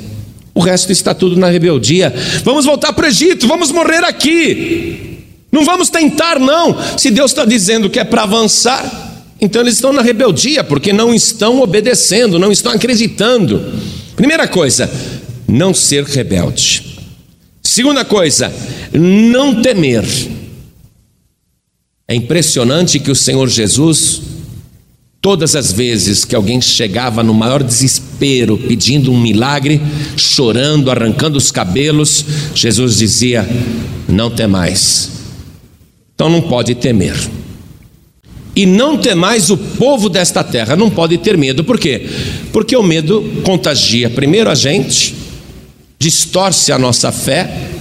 [0.55, 2.13] O resto está tudo na rebeldia.
[2.43, 5.19] Vamos voltar para o Egito, vamos morrer aqui.
[5.51, 6.75] Não vamos tentar, não.
[6.97, 11.13] Se Deus está dizendo que é para avançar, então eles estão na rebeldia, porque não
[11.13, 13.73] estão obedecendo, não estão acreditando.
[14.15, 14.89] Primeira coisa,
[15.47, 16.97] não ser rebelde.
[17.61, 18.53] Segunda coisa,
[18.91, 20.05] não temer.
[22.07, 24.21] É impressionante que o Senhor Jesus
[25.23, 29.81] Todas as vezes que alguém chegava no maior desespero, pedindo um milagre,
[30.17, 33.47] chorando, arrancando os cabelos, Jesus dizia:
[34.05, 35.11] Não temais.
[36.13, 37.15] Então não pode temer.
[38.53, 42.05] E não temais o povo desta terra, não pode ter medo, por quê?
[42.51, 45.15] Porque o medo contagia primeiro a gente,
[45.97, 47.71] distorce a nossa fé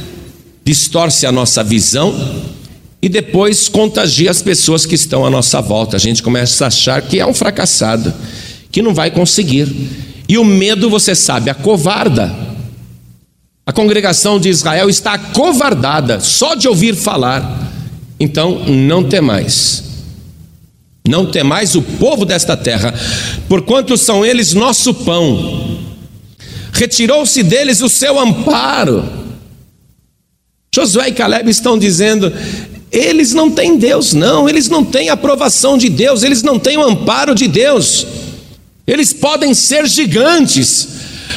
[0.64, 2.14] distorce a nossa visão
[3.02, 5.96] e depois contagia as pessoas que estão à nossa volta.
[5.96, 8.14] A gente começa a achar que é um fracassado,
[8.70, 9.66] que não vai conseguir.
[10.28, 12.32] E o medo, você sabe, acovarda.
[13.66, 17.72] A congregação de Israel está acovardada só de ouvir falar.
[18.20, 19.82] Então, não tem mais.
[21.06, 22.94] Não tem mais o povo desta terra,
[23.48, 25.80] porquanto são eles nosso pão.
[26.72, 29.04] Retirou-se deles o seu amparo.
[30.72, 32.32] Josué e Caleb estão dizendo:
[32.92, 36.84] eles não têm Deus, não, eles não têm aprovação de Deus, eles não têm o
[36.84, 38.06] amparo de Deus.
[38.86, 40.88] Eles podem ser gigantes,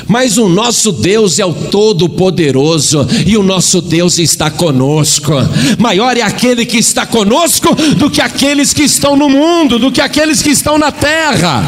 [0.06, 5.32] mas o nosso Deus é o Todo-Poderoso e o nosso Deus está conosco.
[5.80, 10.02] Maior é aquele que está conosco do que aqueles que estão no mundo, do que
[10.02, 11.64] aqueles que estão na terra.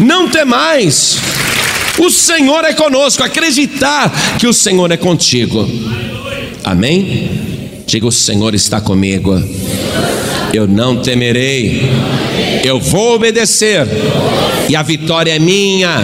[0.00, 1.18] Não tem mais.
[1.98, 3.22] O Senhor é conosco.
[3.22, 5.68] Acreditar que o Senhor é contigo.
[6.64, 7.45] Amém?
[7.86, 9.32] Diga: O Senhor está comigo.
[10.52, 11.82] Eu não temerei.
[12.64, 13.86] Eu vou obedecer.
[14.68, 15.98] E a vitória é minha.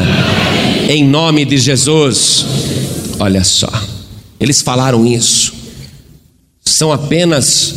[0.89, 2.47] Em nome de Jesus.
[3.19, 3.71] Olha só.
[4.39, 5.53] Eles falaram isso.
[6.65, 7.75] São apenas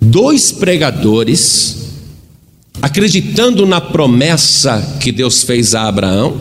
[0.00, 1.84] dois pregadores
[2.80, 6.40] acreditando na promessa que Deus fez a Abraão.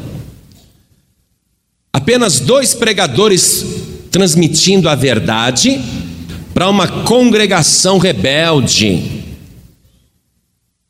[1.92, 3.66] Apenas dois pregadores
[4.10, 5.82] transmitindo a verdade
[6.54, 9.24] para uma congregação rebelde.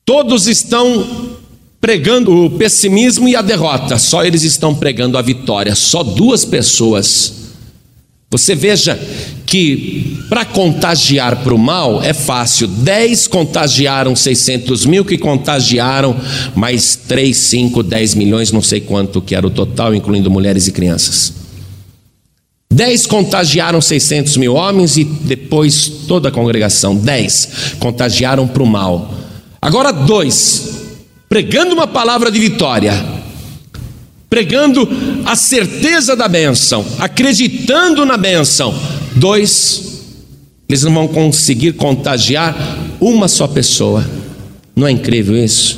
[0.06, 1.38] Todos estão
[1.80, 7.43] pregando o pessimismo e a derrota, só eles estão pregando a vitória, só duas pessoas.
[8.30, 8.99] Você veja
[9.45, 12.67] que para contagiar para o mal é fácil.
[12.67, 16.15] Dez contagiaram 600 mil, que contagiaram
[16.56, 20.71] mais 3, 5, 10 milhões, não sei quanto que era o total, incluindo mulheres e
[20.71, 21.42] crianças.
[22.74, 26.96] Dez contagiaram 600 mil homens e depois toda a congregação.
[26.96, 29.14] Dez contagiaram para o mal.
[29.62, 30.80] Agora dois,
[31.30, 32.94] pregando uma palavra de vitória,
[34.28, 34.90] pregando
[35.24, 38.74] a certeza da bênção, acreditando na bênção.
[39.16, 40.02] Dois,
[40.68, 44.04] eles não vão conseguir contagiar uma só pessoa.
[44.76, 45.78] Não é incrível isso?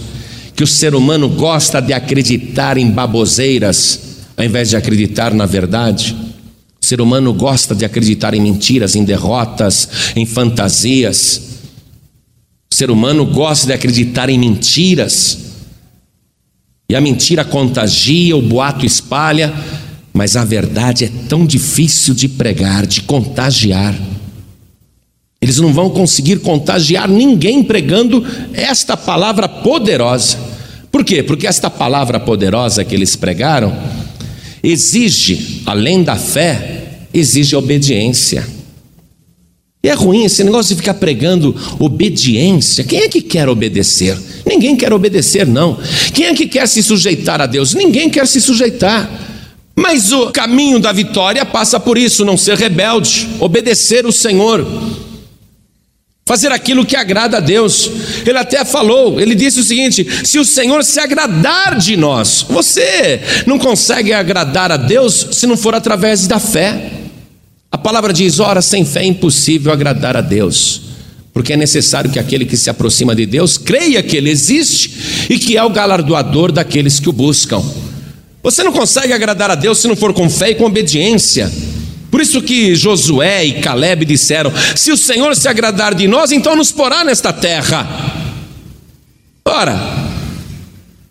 [0.56, 4.00] Que o ser humano gosta de acreditar em baboseiras
[4.38, 6.25] ao invés de acreditar na verdade.
[6.86, 11.42] O ser humano gosta de acreditar em mentiras, em derrotas, em fantasias.
[12.72, 15.40] O ser humano gosta de acreditar em mentiras.
[16.88, 19.52] E a mentira contagia, o boato espalha,
[20.14, 23.96] mas a verdade é tão difícil de pregar, de contagiar.
[25.42, 30.38] Eles não vão conseguir contagiar ninguém pregando esta palavra poderosa.
[30.92, 31.24] Por quê?
[31.24, 33.76] Porque esta palavra poderosa que eles pregaram
[34.62, 36.75] exige, além da fé,
[37.20, 38.46] exige obediência.
[39.84, 42.84] E é ruim esse negócio de ficar pregando obediência.
[42.84, 44.18] Quem é que quer obedecer?
[44.44, 45.78] Ninguém quer obedecer, não.
[46.12, 47.76] Quem é que quer se sujeitar a Deus?
[47.76, 49.08] Ninguém quer se sujeitar.
[49.76, 54.66] Mas o caminho da vitória passa por isso: não ser rebelde, obedecer o Senhor,
[56.26, 57.92] fazer aquilo que agrada a Deus.
[58.26, 63.22] Ele até falou, ele disse o seguinte: se o Senhor se agradar de nós, você
[63.46, 67.05] não consegue agradar a Deus se não for através da fé.
[67.76, 70.82] A palavra diz: ora, sem fé é impossível agradar a Deus,
[71.34, 75.38] porque é necessário que aquele que se aproxima de Deus creia que Ele existe e
[75.38, 77.62] que é o galardoador daqueles que o buscam.
[78.42, 81.52] Você não consegue agradar a Deus se não for com fé e com obediência.
[82.10, 86.56] Por isso que Josué e Caleb disseram: Se o Senhor se agradar de nós, então
[86.56, 87.86] nos porá nesta terra.
[89.44, 89.78] Ora,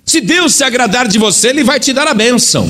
[0.07, 2.67] se Deus se agradar de você, Ele vai te dar a bênção.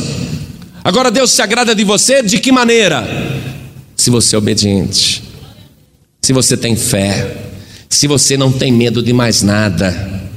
[0.83, 3.53] Agora, Deus se agrada de você de que maneira?
[4.04, 5.22] Se você é obediente,
[6.20, 7.38] se você tem fé,
[7.88, 10.30] se você não tem medo de mais nada.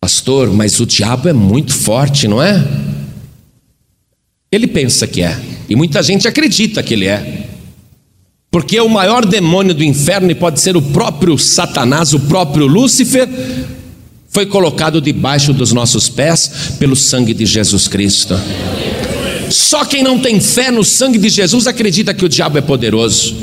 [0.00, 2.64] Pastor, mas o diabo é muito forte, não é?
[4.52, 5.36] Ele pensa que é.
[5.68, 7.48] E muita gente acredita que ele é.
[8.48, 13.28] Porque o maior demônio do inferno, e pode ser o próprio Satanás, o próprio Lúcifer,
[14.28, 18.36] foi colocado debaixo dos nossos pés pelo sangue de Jesus Cristo.
[19.52, 23.36] Só quem não tem fé no sangue de Jesus acredita que o diabo é poderoso.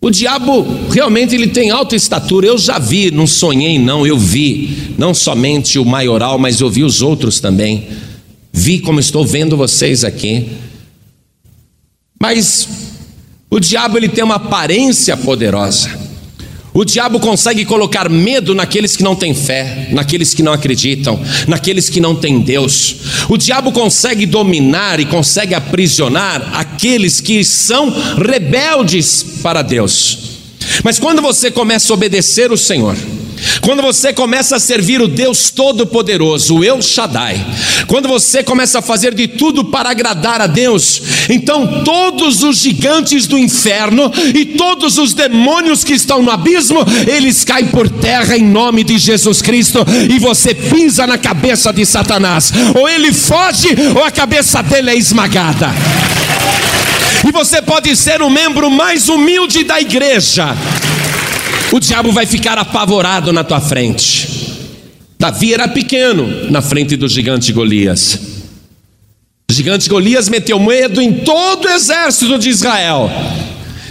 [0.00, 2.46] O diabo realmente ele tem alta estatura.
[2.46, 6.84] Eu já vi, não sonhei não, eu vi, não somente o maioral, mas eu vi
[6.84, 7.88] os outros também.
[8.52, 10.48] Vi como estou vendo vocês aqui.
[12.20, 12.68] Mas
[13.50, 16.05] o diabo ele tem uma aparência poderosa.
[16.76, 21.18] O diabo consegue colocar medo naqueles que não têm fé, naqueles que não acreditam,
[21.48, 22.96] naqueles que não têm Deus.
[23.30, 30.18] O diabo consegue dominar e consegue aprisionar aqueles que são rebeldes para Deus.
[30.84, 32.94] Mas quando você começa a obedecer o Senhor,
[33.60, 37.44] quando você começa a servir o Deus Todo-Poderoso, o El Shaddai,
[37.86, 43.26] quando você começa a fazer de tudo para agradar a Deus, então todos os gigantes
[43.26, 48.44] do inferno e todos os demônios que estão no abismo, eles caem por terra em
[48.44, 54.04] nome de Jesus Cristo e você pisa na cabeça de Satanás, ou ele foge ou
[54.04, 55.70] a cabeça dele é esmagada.
[57.26, 60.54] E você pode ser o membro mais humilde da igreja
[61.72, 64.28] o diabo vai ficar apavorado na tua frente.
[65.18, 68.18] Davi era pequeno na frente do gigante Golias.
[69.50, 73.10] O gigante Golias meteu medo em todo o exército de Israel.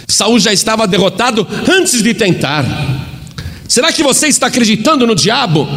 [0.06, 2.64] Saul já estava derrotado antes de tentar.
[3.68, 5.68] Será que você está acreditando no diabo?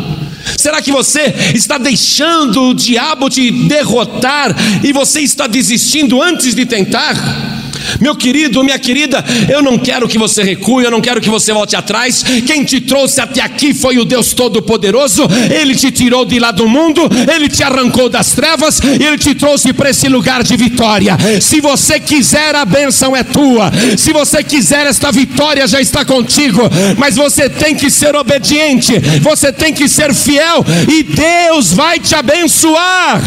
[0.58, 6.66] Será que você está deixando o diabo te derrotar e você está desistindo antes de
[6.66, 7.59] tentar?
[8.00, 11.54] Meu querido, minha querida, eu não quero que você recue, eu não quero que você
[11.54, 12.24] volte atrás.
[12.46, 15.28] Quem te trouxe até aqui foi o Deus Todo-Poderoso.
[15.50, 17.02] Ele te tirou de lá do mundo,
[17.34, 21.18] ele te arrancou das trevas e ele te trouxe para esse lugar de vitória.
[21.42, 23.72] Se você quiser, a bênção é tua.
[23.98, 26.62] Se você quiser, esta vitória já está contigo.
[26.98, 32.16] Mas você tem que ser obediente, você tem que ser fiel e Deus vai te
[32.16, 33.22] abençoar.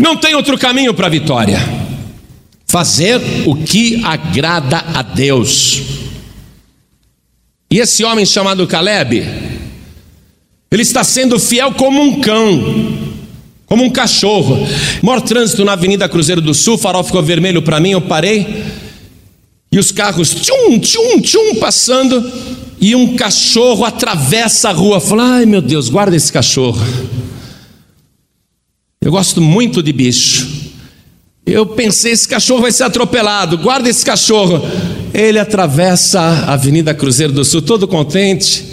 [0.00, 1.58] Não tem outro caminho para a vitória.
[2.66, 5.82] Fazer o que agrada a Deus.
[7.70, 9.26] E esse homem chamado Caleb,
[10.70, 12.98] ele está sendo fiel como um cão,
[13.66, 14.58] como um cachorro.
[15.02, 18.64] Maior trânsito na Avenida Cruzeiro do Sul, farol ficou vermelho para mim, eu parei.
[19.70, 22.32] E os carros, tchum, tchum, tchum, passando.
[22.80, 25.00] E um cachorro atravessa a rua.
[25.00, 26.80] Fala, ai meu Deus, guarda esse cachorro.
[29.06, 30.72] Eu gosto muito de bicho.
[31.46, 34.60] Eu pensei, esse cachorro vai ser atropelado, guarda esse cachorro.
[35.14, 38.64] Ele atravessa a Avenida Cruzeiro do Sul, todo contente.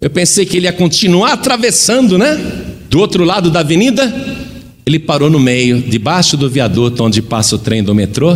[0.00, 2.36] Eu pensei que ele ia continuar atravessando, né?
[2.88, 4.10] Do outro lado da avenida,
[4.86, 8.34] ele parou no meio, debaixo do viaduto onde passa o trem do metrô.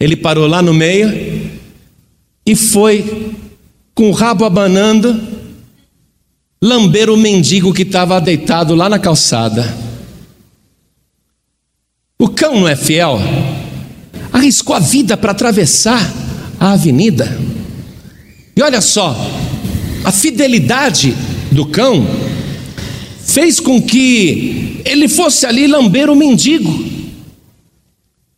[0.00, 1.52] Ele parou lá no meio
[2.44, 3.30] e foi
[3.94, 5.20] com o rabo abanando
[6.60, 9.85] lamber o mendigo que estava deitado lá na calçada.
[12.18, 13.18] O cão não é fiel,
[14.32, 16.00] arriscou a vida para atravessar
[16.58, 17.38] a avenida.
[18.56, 19.14] E olha só,
[20.02, 21.14] a fidelidade
[21.52, 22.06] do cão
[23.22, 26.86] fez com que ele fosse ali lamber o mendigo.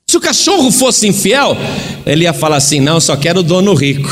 [0.08, 1.56] Se o cachorro fosse infiel,
[2.04, 4.08] ele ia falar assim: não, eu só quero dono rico.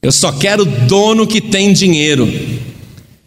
[0.00, 2.26] Eu só quero dono que tem dinheiro.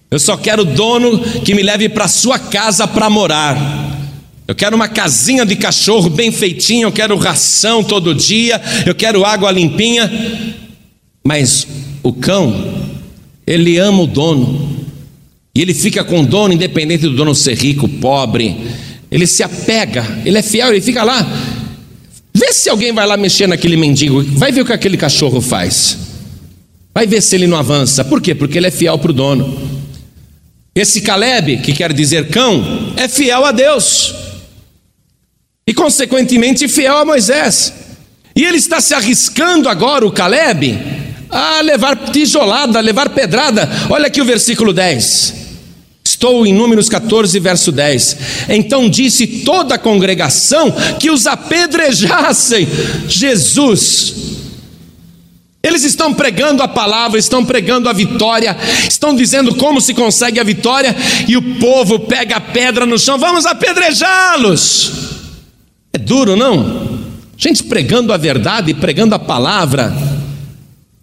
[0.09, 3.57] Eu só quero dono que me leve para sua casa para morar.
[4.47, 9.25] Eu quero uma casinha de cachorro bem feitinha, eu quero ração todo dia, eu quero
[9.25, 10.09] água limpinha.
[11.21, 11.67] Mas
[12.01, 12.89] o cão,
[13.45, 14.77] ele ama o dono.
[15.53, 18.55] E ele fica com o dono, independente do dono ser rico, pobre.
[19.11, 21.27] Ele se apega, ele é fiel, ele fica lá.
[22.33, 25.97] Vê se alguém vai lá mexer naquele mendigo, vai ver o que aquele cachorro faz.
[26.93, 28.05] Vai ver se ele não avança.
[28.05, 28.33] Por quê?
[28.33, 29.59] Porque ele é fiel para o dono.
[30.73, 34.26] Esse Caleb, que quer dizer cão, é fiel a Deus
[35.67, 37.73] e, consequentemente, fiel a Moisés.
[38.33, 40.79] E ele está se arriscando agora, o Caleb,
[41.29, 43.69] a levar tijolada, a levar pedrada.
[43.89, 45.33] Olha aqui o versículo 10.
[46.05, 48.17] Estou em Números 14, verso 10.
[48.49, 52.65] Então disse toda a congregação que os apedrejassem.
[53.09, 54.15] Jesus.
[55.61, 58.55] Eles estão pregando a palavra, estão pregando a vitória,
[58.89, 60.95] estão dizendo como se consegue a vitória,
[61.27, 65.06] e o povo pega a pedra no chão, vamos apedrejá-los.
[65.93, 66.99] É duro, não?
[67.37, 69.95] Gente pregando a verdade, pregando a palavra,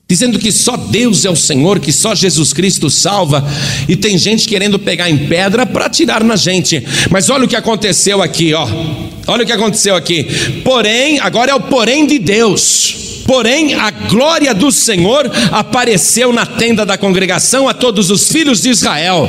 [0.09, 3.45] dizendo que só Deus é o Senhor, que só Jesus Cristo salva,
[3.89, 6.85] e tem gente querendo pegar em pedra para tirar na gente.
[7.11, 8.69] Mas olha o que aconteceu aqui, ó.
[9.27, 10.25] Olha o que aconteceu aqui.
[10.65, 13.23] Porém, agora é o porém de Deus.
[13.27, 18.69] Porém, a glória do Senhor apareceu na tenda da congregação a todos os filhos de
[18.69, 19.29] Israel.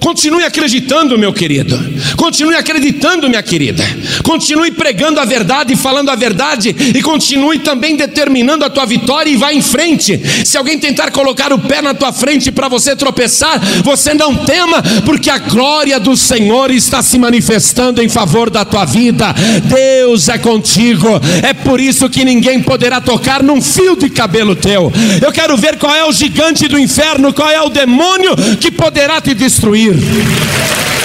[0.00, 1.78] Continue acreditando, meu querido.
[2.16, 3.84] Continue acreditando, minha querida.
[4.22, 6.74] Continue pregando a verdade falando a verdade.
[6.94, 10.20] E continue também determinando a tua vitória e vá em frente.
[10.44, 14.82] Se alguém tentar colocar o pé na tua frente para você tropeçar, você não tema,
[15.04, 19.32] porque a glória do Senhor está se manifestando em favor da tua vida.
[19.64, 21.08] Deus é contigo.
[21.42, 24.92] É por isso que ninguém poderá tocar num fio de cabelo teu.
[25.24, 29.20] Eu quero ver qual é o gigante do inferno, qual é o demônio que poderá
[29.20, 29.85] te destruir.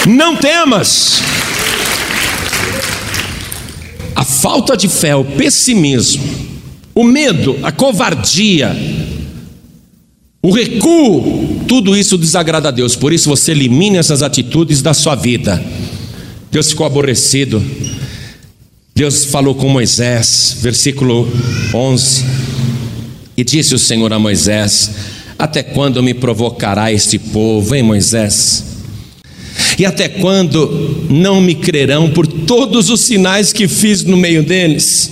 [0.08, 1.22] Não temas.
[4.16, 6.24] A falta de fé, o pessimismo,
[6.94, 8.76] o medo, a covardia,
[10.44, 12.96] o recuo, tudo isso desagrada a Deus.
[12.96, 15.64] Por isso você elimine essas atitudes da sua vida.
[16.52, 17.64] Deus ficou aborrecido.
[18.96, 21.28] Deus falou com Moisés, versículo
[21.74, 22.26] 11.
[23.38, 24.92] E disse o Senhor a Moisés:
[25.38, 28.71] Até quando me provocará este povo, hein, Moisés?
[29.82, 35.10] E até quando não me crerão por todos os sinais que fiz no meio deles?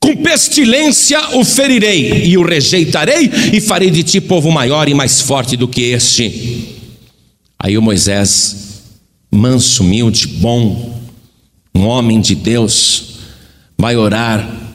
[0.00, 5.20] Com pestilência o ferirei e o rejeitarei, e farei de ti povo maior e mais
[5.20, 6.80] forte do que este.
[7.56, 8.82] Aí o Moisés,
[9.30, 11.00] manso, humilde, bom,
[11.72, 13.20] um homem de Deus,
[13.78, 14.74] vai orar,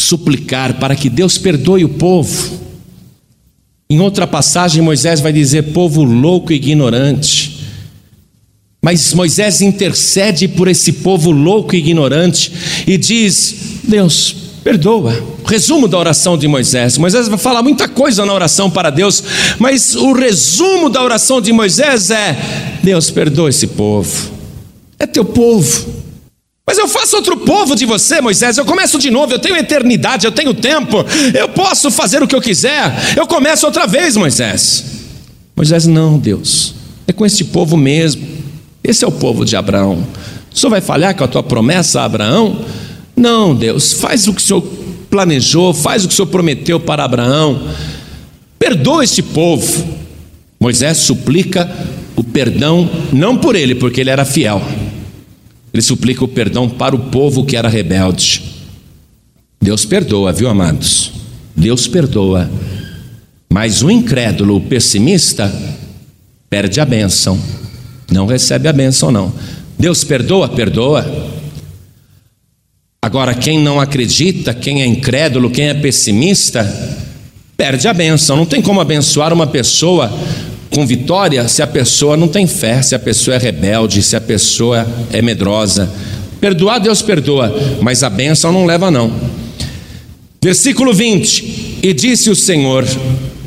[0.00, 2.58] suplicar para que Deus perdoe o povo.
[3.90, 7.51] Em outra passagem, Moisés vai dizer: povo louco e ignorante.
[8.84, 12.52] Mas Moisés intercede por esse povo louco e ignorante
[12.84, 13.54] e diz:
[13.84, 15.32] Deus, perdoa.
[15.46, 16.98] Resumo da oração de Moisés.
[16.98, 19.22] Moisés vai falar muita coisa na oração para Deus,
[19.60, 22.36] mas o resumo da oração de Moisés é:
[22.82, 24.32] Deus, perdoa esse povo.
[24.98, 26.02] É teu povo.
[26.66, 28.58] Mas eu faço outro povo de você, Moisés.
[28.58, 29.32] Eu começo de novo.
[29.32, 31.04] Eu tenho eternidade, eu tenho tempo.
[31.38, 33.14] Eu posso fazer o que eu quiser.
[33.16, 34.84] Eu começo outra vez, Moisés.
[35.54, 36.74] Moisés, não, Deus.
[37.06, 38.31] É com este povo mesmo.
[38.84, 40.06] Esse é o povo de Abraão.
[40.52, 42.64] O senhor vai falhar com a tua promessa a Abraão?
[43.16, 44.62] Não, Deus, faz o que o senhor
[45.08, 47.68] planejou, faz o que o senhor prometeu para Abraão.
[48.58, 50.02] Perdoa este povo.
[50.58, 51.70] Moisés suplica
[52.16, 54.60] o perdão, não por ele, porque ele era fiel.
[55.72, 58.42] Ele suplica o perdão para o povo que era rebelde.
[59.60, 61.12] Deus perdoa, viu, amados?
[61.56, 62.50] Deus perdoa.
[63.48, 65.52] Mas o incrédulo, o pessimista,
[66.50, 67.38] perde a bênção
[68.10, 69.32] não recebe a bênção, não.
[69.78, 70.48] Deus perdoa?
[70.48, 71.06] Perdoa.
[73.04, 76.64] Agora, quem não acredita, quem é incrédulo, quem é pessimista,
[77.56, 78.36] perde a bênção.
[78.36, 80.12] Não tem como abençoar uma pessoa
[80.70, 84.20] com vitória se a pessoa não tem fé, se a pessoa é rebelde, se a
[84.20, 85.92] pessoa é medrosa.
[86.40, 89.12] Perdoar, Deus perdoa, mas a bênção não leva, não.
[90.42, 92.84] Versículo 20: E disse o Senhor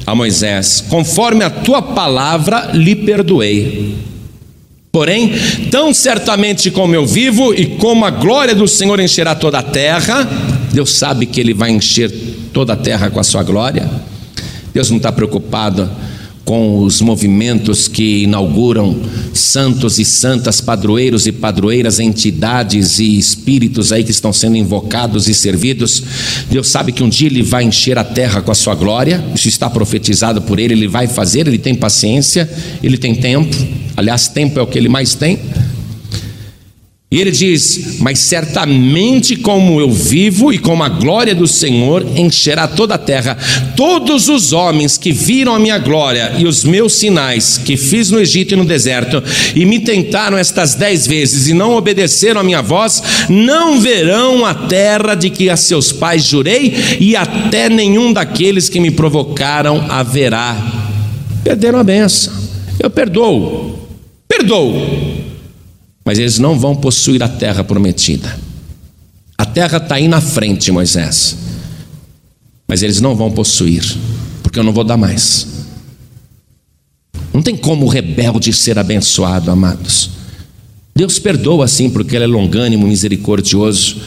[0.06, 3.96] a Moisés: Conforme a tua palavra lhe perdoei.
[4.96, 5.34] Porém,
[5.70, 10.24] tão certamente como eu vivo e como a glória do Senhor encherá toda a terra,
[10.72, 12.10] Deus sabe que Ele vai encher
[12.54, 13.92] toda a terra com a sua glória.
[14.74, 15.92] Deus não está preocupado
[16.46, 18.96] com os movimentos que inauguram
[19.34, 25.34] santos e santas, padroeiros e padroeiras, entidades e espíritos aí que estão sendo invocados e
[25.34, 26.04] servidos.
[26.50, 29.50] Deus sabe que um dia Ele vai encher a terra com a sua glória, isso
[29.50, 32.48] está profetizado por Ele, Ele vai fazer, Ele tem paciência,
[32.84, 33.56] Ele tem tempo,
[33.98, 35.40] aliás, tempo é o que Ele mais tem.
[37.16, 42.68] E ele diz: Mas certamente como eu vivo e como a glória do Senhor encherá
[42.68, 43.38] toda a terra,
[43.74, 48.20] todos os homens que viram a minha glória e os meus sinais que fiz no
[48.20, 49.24] Egito e no deserto,
[49.56, 54.54] e me tentaram estas dez vezes e não obedeceram a minha voz, não verão a
[54.54, 60.58] terra de que a seus pais jurei, e até nenhum daqueles que me provocaram haverá.
[61.46, 62.34] Perderam a benção.
[62.78, 63.80] Eu perdoo,
[64.28, 65.24] perdoo
[66.06, 68.40] mas eles não vão possuir a terra prometida.
[69.38, 71.36] A terra está aí na frente, Moisés,
[72.68, 73.84] mas eles não vão possuir,
[74.44, 75.48] porque eu não vou dar mais.
[77.34, 80.12] Não tem como o rebelde ser abençoado, amados.
[80.96, 83.98] Deus perdoa assim, porque Ele é longânimo, misericordioso,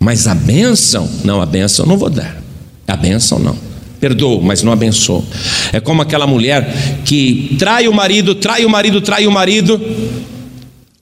[0.00, 2.42] mas a bênção, não, a bênção não vou dar.
[2.88, 3.56] A bênção não.
[4.00, 5.24] Perdoa, mas não abençoou.
[5.72, 9.80] É como aquela mulher que trai o marido, trai o marido, trai o marido,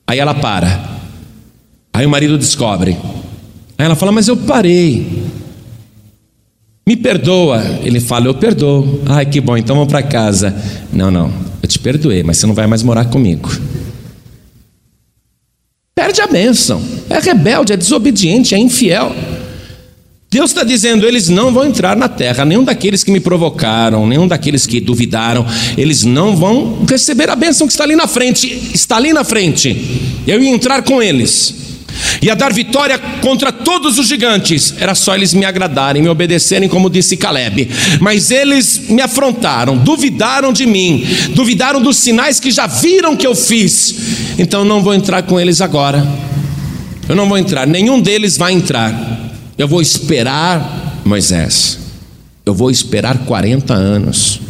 [0.07, 0.99] Aí ela para.
[1.93, 2.97] Aí o marido descobre.
[3.77, 5.23] Aí ela fala: Mas eu parei.
[6.87, 7.61] Me perdoa.
[7.83, 9.01] Ele fala: Eu perdoo.
[9.05, 10.55] Ai, que bom, então vamos para casa.
[10.91, 11.31] Não, não,
[11.61, 13.49] eu te perdoei, mas você não vai mais morar comigo.
[15.95, 16.81] Perde a bênção.
[17.09, 19.15] É rebelde, é desobediente, é infiel.
[20.33, 24.27] Deus está dizendo: eles não vão entrar na terra, nenhum daqueles que me provocaram, nenhum
[24.27, 25.45] daqueles que duvidaram,
[25.77, 28.47] eles não vão receber a bênção que está ali na frente.
[28.73, 30.01] Está ali na frente.
[30.25, 31.53] Eu ia entrar com eles,
[32.19, 34.73] ia dar vitória contra todos os gigantes.
[34.79, 37.69] Era só eles me agradarem, me obedecerem, como disse Caleb.
[37.99, 41.05] Mas eles me afrontaram, duvidaram de mim,
[41.35, 43.95] duvidaram dos sinais que já viram que eu fiz.
[44.39, 46.03] Então não vou entrar com eles agora.
[47.07, 49.23] Eu não vou entrar, nenhum deles vai entrar.
[49.57, 51.77] Eu vou esperar, Moisés,
[52.45, 54.41] eu vou esperar 40 anos.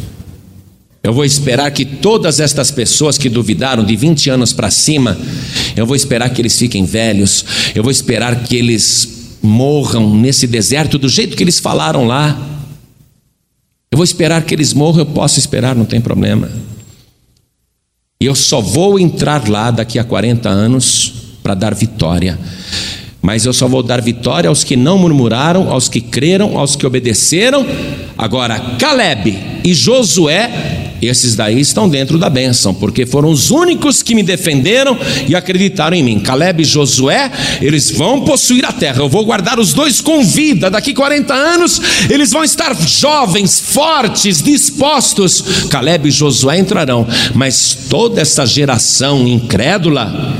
[1.02, 5.18] Eu vou esperar que todas estas pessoas que duvidaram de 20 anos para cima,
[5.76, 7.44] eu vou esperar que eles fiquem velhos,
[7.74, 12.40] eu vou esperar que eles morram nesse deserto do jeito que eles falaram lá.
[13.90, 16.50] Eu vou esperar que eles morram, eu posso esperar, não tem problema.
[18.18, 22.38] E eu só vou entrar lá daqui a 40 anos para dar vitória.
[23.24, 26.86] Mas eu só vou dar vitória aos que não murmuraram, aos que creram, aos que
[26.86, 27.66] obedeceram.
[28.18, 34.14] Agora, Caleb e Josué, esses daí estão dentro da bênção, porque foram os únicos que
[34.14, 36.20] me defenderam e acreditaram em mim.
[36.20, 38.98] Caleb e Josué, eles vão possuir a terra.
[38.98, 40.70] Eu vou guardar os dois com vida.
[40.70, 45.66] Daqui 40 anos, eles vão estar jovens, fortes, dispostos.
[45.70, 50.36] Caleb e Josué entrarão, mas toda essa geração incrédula,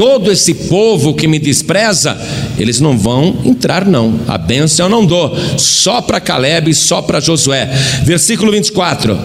[0.00, 2.18] todo esse povo que me despreza,
[2.58, 4.18] eles não vão entrar, não.
[4.26, 7.66] A bênção eu não dou, só para Caleb e só para Josué.
[8.02, 9.20] Versículo 24: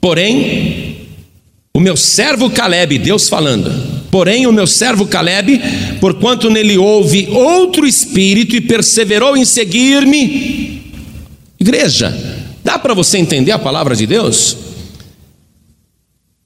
[0.00, 0.96] Porém,
[1.74, 3.70] o meu servo Caleb, Deus falando,
[4.10, 5.60] porém o meu servo Caleb,
[6.00, 10.94] porquanto nele houve outro espírito e perseverou em seguir-me.
[11.60, 12.16] Igreja,
[12.64, 14.56] dá para você entender a palavra de Deus?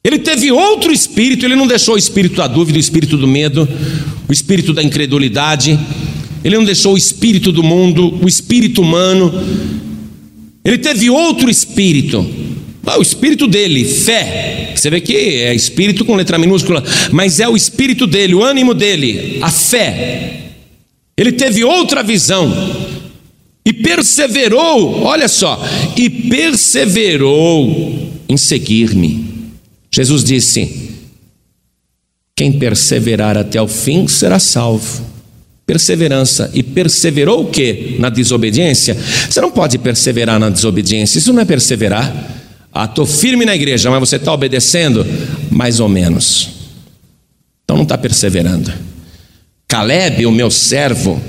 [0.09, 3.69] Ele teve outro espírito, ele não deixou o espírito da dúvida, o espírito do medo,
[4.27, 5.79] o espírito da incredulidade,
[6.43, 9.31] ele não deixou o espírito do mundo, o espírito humano.
[10.65, 12.27] Ele teve outro espírito,
[12.87, 14.73] ah, o espírito dele, fé.
[14.75, 16.83] Você vê que é espírito com letra minúscula,
[17.13, 20.53] mas é o espírito dele, o ânimo dele, a fé.
[21.19, 22.51] Ele teve outra visão
[23.63, 25.63] e perseverou, olha só,
[25.99, 29.28] e perseverou em seguir-me.
[29.91, 30.91] Jesus disse:
[32.35, 35.07] Quem perseverar até o fim será salvo.
[35.67, 36.51] Perseverança.
[36.55, 37.97] E perseverou o que?
[37.99, 38.95] Na desobediência?
[38.95, 42.37] Você não pode perseverar na desobediência, isso não é perseverar.
[42.73, 45.05] Ah, estou firme na igreja, mas você está obedecendo?
[45.51, 46.49] Mais ou menos.
[47.65, 48.73] Então não está perseverando.
[49.67, 51.21] Caleb, o meu servo,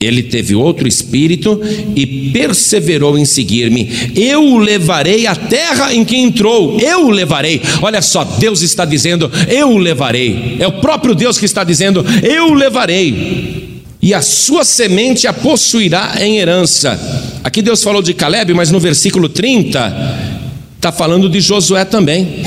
[0.00, 1.60] ele teve outro espírito
[1.96, 4.12] e perseverou em seguir-me.
[4.14, 6.78] Eu o levarei à terra em que entrou.
[6.78, 7.60] Eu o levarei.
[7.82, 10.56] Olha só, Deus está dizendo: Eu o levarei.
[10.60, 13.82] É o próprio Deus que está dizendo: Eu o levarei.
[14.00, 17.40] E a sua semente a possuirá em herança.
[17.42, 20.38] Aqui Deus falou de Caleb, mas no versículo 30
[20.76, 22.40] está falando de Josué também.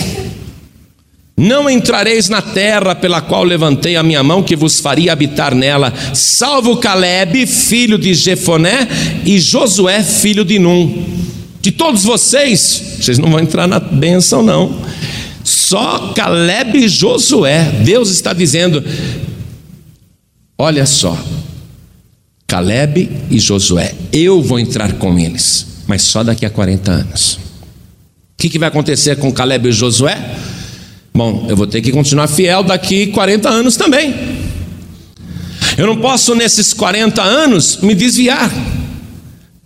[1.41, 5.91] Não entrareis na terra pela qual levantei a minha mão, que vos faria habitar nela,
[6.13, 8.87] salvo Caleb, filho de Jefoné,
[9.25, 11.03] e Josué, filho de Num.
[11.59, 14.83] De todos vocês, vocês não vão entrar na bênção, não.
[15.43, 17.63] Só Caleb e Josué.
[17.83, 18.83] Deus está dizendo:
[20.59, 21.17] olha só,
[22.45, 27.33] Caleb e Josué, eu vou entrar com eles, mas só daqui a 40 anos.
[27.33, 27.39] O
[28.37, 30.50] que, que vai acontecer com Caleb e Josué?
[31.13, 34.13] Bom, eu vou ter que continuar fiel daqui 40 anos também.
[35.77, 38.51] Eu não posso, nesses 40 anos, me desviar.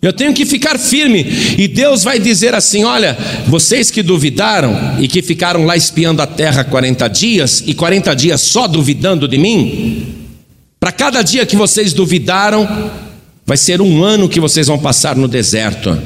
[0.02, 1.26] Eu tenho que ficar firme.
[1.58, 3.18] E Deus vai dizer assim: olha,
[3.48, 8.42] vocês que duvidaram e que ficaram lá espiando a terra 40 dias, e 40 dias
[8.42, 10.16] só duvidando de mim,
[10.80, 12.92] para cada dia que vocês duvidaram,
[13.46, 15.98] vai ser um ano que vocês vão passar no deserto.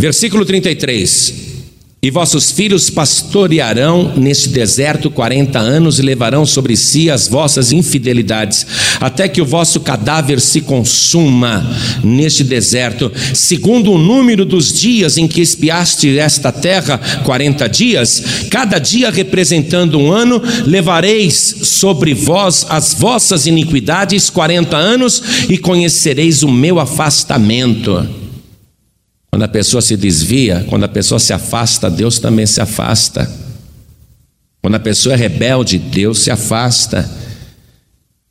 [0.00, 1.55] Versículo 33.
[2.02, 8.66] E vossos filhos pastorearão neste deserto quarenta anos e levarão sobre si as vossas infidelidades,
[9.00, 11.68] até que o vosso cadáver se consuma
[12.04, 18.78] neste deserto, segundo o número dos dias em que espiaste esta terra, quarenta dias, cada
[18.78, 26.48] dia representando um ano, levareis sobre vós as vossas iniquidades quarenta anos e conhecereis o
[26.48, 28.25] meu afastamento.
[29.30, 33.30] Quando a pessoa se desvia, quando a pessoa se afasta, Deus também se afasta.
[34.62, 37.08] Quando a pessoa é rebelde, Deus se afasta.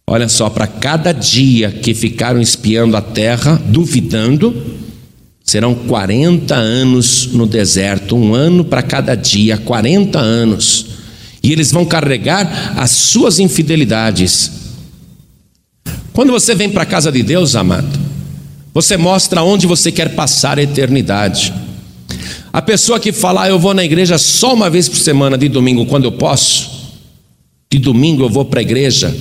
[0.08, 4.54] Olha só, para cada dia que ficaram espiando a terra, duvidando,
[5.44, 10.88] serão 40 anos no deserto, um ano para cada dia, 40 anos.
[11.42, 14.52] E eles vão carregar as suas infidelidades.
[16.12, 18.05] Quando você vem para a casa de Deus, amado,
[18.76, 21.54] você mostra onde você quer passar a eternidade.
[22.52, 25.48] A pessoa que fala, ah, eu vou na igreja só uma vez por semana, de
[25.48, 26.70] domingo, quando eu posso,
[27.72, 29.16] de domingo eu vou para a igreja.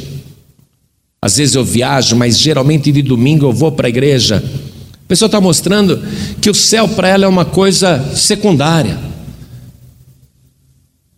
[1.23, 4.43] Às vezes eu viajo, mas geralmente de domingo eu vou para a igreja.
[4.93, 6.03] A pessoa está mostrando
[6.41, 8.99] que o céu para ela é uma coisa secundária.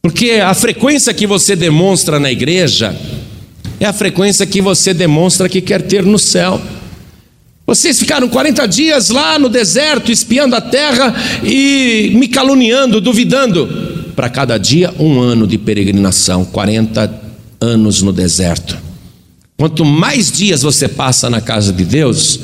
[0.03, 2.95] Porque a frequência que você demonstra na igreja
[3.81, 6.61] é a frequência que você demonstra que quer ter no céu.
[7.67, 11.13] Vocês ficaram 40 dias lá no deserto, espiando a terra
[11.43, 13.67] e me caluniando, duvidando.
[14.15, 17.23] Para cada dia, um ano de peregrinação, 40
[17.61, 18.79] anos no deserto.
[19.59, 22.39] Quanto mais dias você passa na casa de Deus,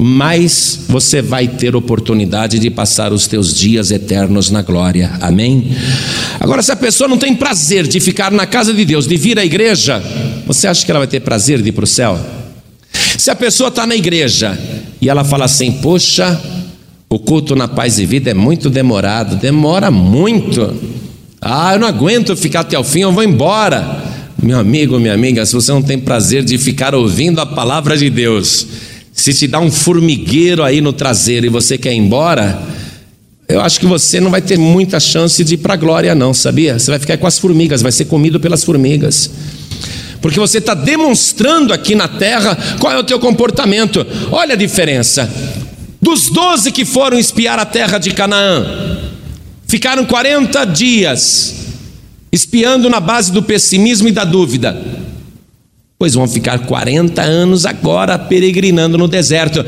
[0.00, 5.10] mais você vai ter oportunidade de passar os teus dias eternos na glória.
[5.20, 5.76] Amém?
[6.40, 9.38] Agora, se a pessoa não tem prazer de ficar na casa de Deus, de vir
[9.38, 10.02] à igreja,
[10.46, 12.18] você acha que ela vai ter prazer de ir para o céu?
[13.16, 14.58] Se a pessoa está na igreja
[15.00, 16.40] e ela fala assim: Poxa,
[17.08, 20.74] o culto na paz e vida é muito demorado, demora muito.
[21.40, 24.04] Ah, eu não aguento ficar até o fim, eu vou embora.
[24.42, 28.08] Meu amigo, minha amiga, se você não tem prazer de ficar ouvindo a palavra de
[28.08, 28.66] Deus,
[29.12, 32.60] se te dá um formigueiro aí no traseiro e você quer ir embora,
[33.48, 36.32] eu acho que você não vai ter muita chance de ir para a glória, não,
[36.32, 36.78] sabia?
[36.78, 39.30] Você vai ficar com as formigas, vai ser comido pelas formigas
[40.20, 44.06] porque você está demonstrando aqui na terra qual é o teu comportamento.
[44.30, 45.30] Olha a diferença.
[46.00, 48.98] Dos doze que foram espiar a terra de Canaã,
[49.66, 51.54] ficaram 40 dias
[52.30, 54.80] espiando na base do pessimismo e da dúvida.
[55.98, 59.64] Pois vão ficar 40 anos agora peregrinando no deserto.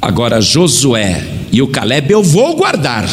[0.00, 3.06] Agora Josué e o Caleb eu vou guardar.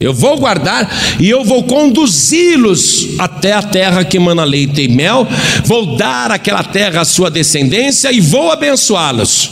[0.00, 5.26] Eu vou guardar e eu vou conduzi-los até a terra que emana leite e mel,
[5.64, 9.50] vou dar aquela terra à sua descendência e vou abençoá-los.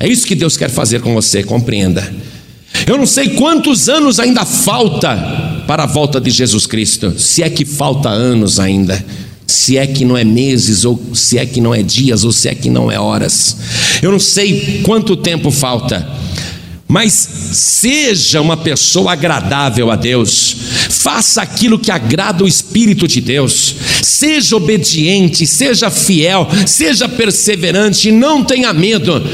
[0.00, 2.10] É isso que Deus quer fazer com você, compreenda.
[2.86, 7.50] Eu não sei quantos anos ainda falta para a volta de Jesus Cristo, se é
[7.50, 9.04] que falta anos ainda,
[9.46, 12.48] se é que não é meses, ou se é que não é dias, ou se
[12.48, 13.58] é que não é horas.
[14.00, 16.08] Eu não sei quanto tempo falta
[16.92, 20.54] mas seja uma pessoa agradável a Deus,
[20.90, 28.44] faça aquilo que agrada o Espírito de Deus, seja obediente, seja fiel, seja perseverante, não
[28.44, 29.26] tenha medo,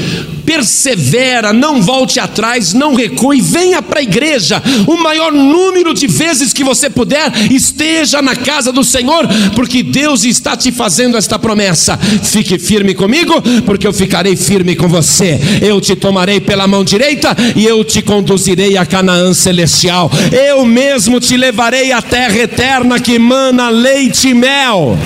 [0.49, 6.51] persevera, não volte atrás, não recue, venha para a igreja, o maior número de vezes
[6.51, 11.95] que você puder, esteja na casa do Senhor, porque Deus está te fazendo esta promessa.
[12.23, 17.37] Fique firme comigo, porque eu ficarei firme com você, eu te tomarei pela mão direita
[17.55, 20.09] e eu te conduzirei a Canaã celestial.
[20.31, 24.97] Eu mesmo te levarei à terra eterna que mana leite e mel.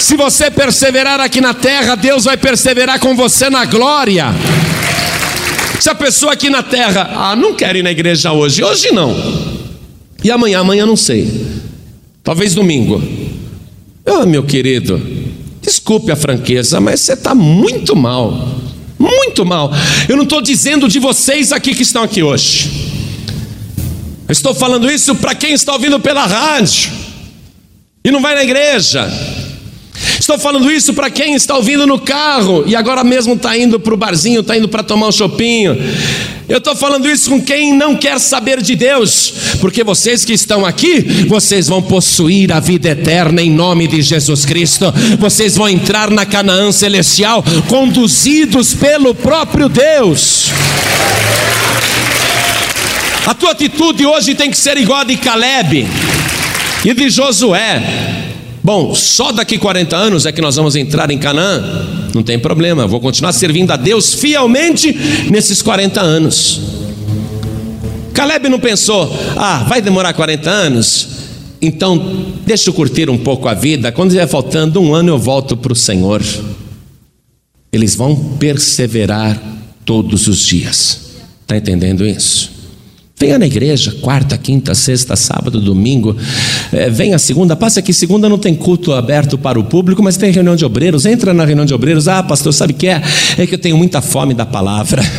[0.00, 4.26] Se você perseverar aqui na terra, Deus vai perseverar com você na glória.
[5.80, 9.14] Se a pessoa aqui na terra, ah, não quer ir na igreja hoje, hoje não.
[10.22, 11.28] E amanhã, amanhã não sei.
[12.22, 13.02] Talvez domingo.
[14.06, 15.00] Ah, meu querido,
[15.60, 18.58] desculpe a franqueza, mas você está muito mal
[18.98, 19.70] muito mal.
[20.08, 22.68] Eu não estou dizendo de vocês aqui que estão aqui hoje.
[24.26, 26.90] Eu estou falando isso para quem está ouvindo pela rádio
[28.04, 29.08] e não vai na igreja.
[30.28, 33.94] Estou falando isso para quem está ouvindo no carro e agora mesmo está indo para
[33.94, 35.74] o barzinho, está indo para tomar um chopinho.
[36.46, 40.66] Eu estou falando isso com quem não quer saber de Deus, porque vocês que estão
[40.66, 44.92] aqui, vocês vão possuir a vida eterna em nome de Jesus Cristo.
[45.18, 50.50] Vocês vão entrar na Canaã celestial, conduzidos pelo próprio Deus.
[53.24, 55.88] A tua atitude hoje tem que ser igual a de Caleb
[56.84, 58.27] e de Josué.
[58.68, 61.86] Bom, só daqui 40 anos é que nós vamos entrar em Canaã?
[62.14, 64.92] Não tem problema, vou continuar servindo a Deus fielmente
[65.30, 66.60] nesses 40 anos.
[68.12, 71.08] Caleb não pensou, ah, vai demorar 40 anos?
[71.62, 73.90] Então, deixa eu curtir um pouco a vida.
[73.90, 76.22] Quando estiver faltando um ano, eu volto para o Senhor.
[77.72, 79.40] Eles vão perseverar
[79.82, 81.14] todos os dias.
[81.40, 82.57] Está entendendo isso?
[83.18, 86.16] Venha na igreja, quarta, quinta, sexta, sábado, domingo.
[86.72, 87.92] É, venha segunda, passe aqui.
[87.92, 91.04] Segunda não tem culto aberto para o público, mas tem reunião de obreiros.
[91.04, 92.06] Entra na reunião de obreiros.
[92.06, 93.02] Ah, pastor, sabe o que é?
[93.36, 95.02] É que eu tenho muita fome da palavra.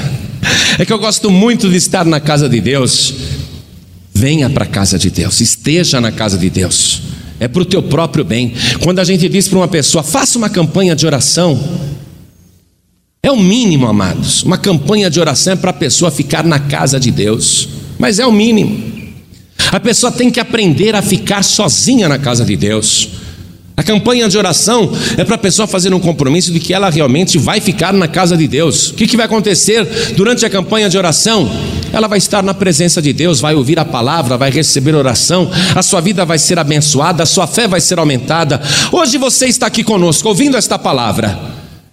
[0.78, 3.14] É que eu gosto muito de estar na casa de Deus.
[4.14, 7.02] Venha para a casa de Deus, esteja na casa de Deus.
[7.38, 8.54] É para o teu próprio bem.
[8.80, 11.60] Quando a gente diz para uma pessoa, faça uma campanha de oração,
[13.22, 14.44] é o mínimo, amados.
[14.44, 17.68] Uma campanha de oração é para a pessoa ficar na casa de Deus
[18.00, 19.00] mas é o mínimo.
[19.72, 23.10] A pessoa tem que aprender a ficar sozinha na casa de Deus.
[23.80, 27.38] A campanha de oração é para a pessoa fazer um compromisso de que ela realmente
[27.38, 28.90] vai ficar na casa de Deus.
[28.90, 29.86] O que, que vai acontecer
[30.18, 31.50] durante a campanha de oração?
[31.94, 35.82] Ela vai estar na presença de Deus, vai ouvir a palavra, vai receber oração, a
[35.82, 38.62] sua vida vai ser abençoada, a sua fé vai ser aumentada.
[38.92, 41.40] Hoje você está aqui conosco, ouvindo esta palavra.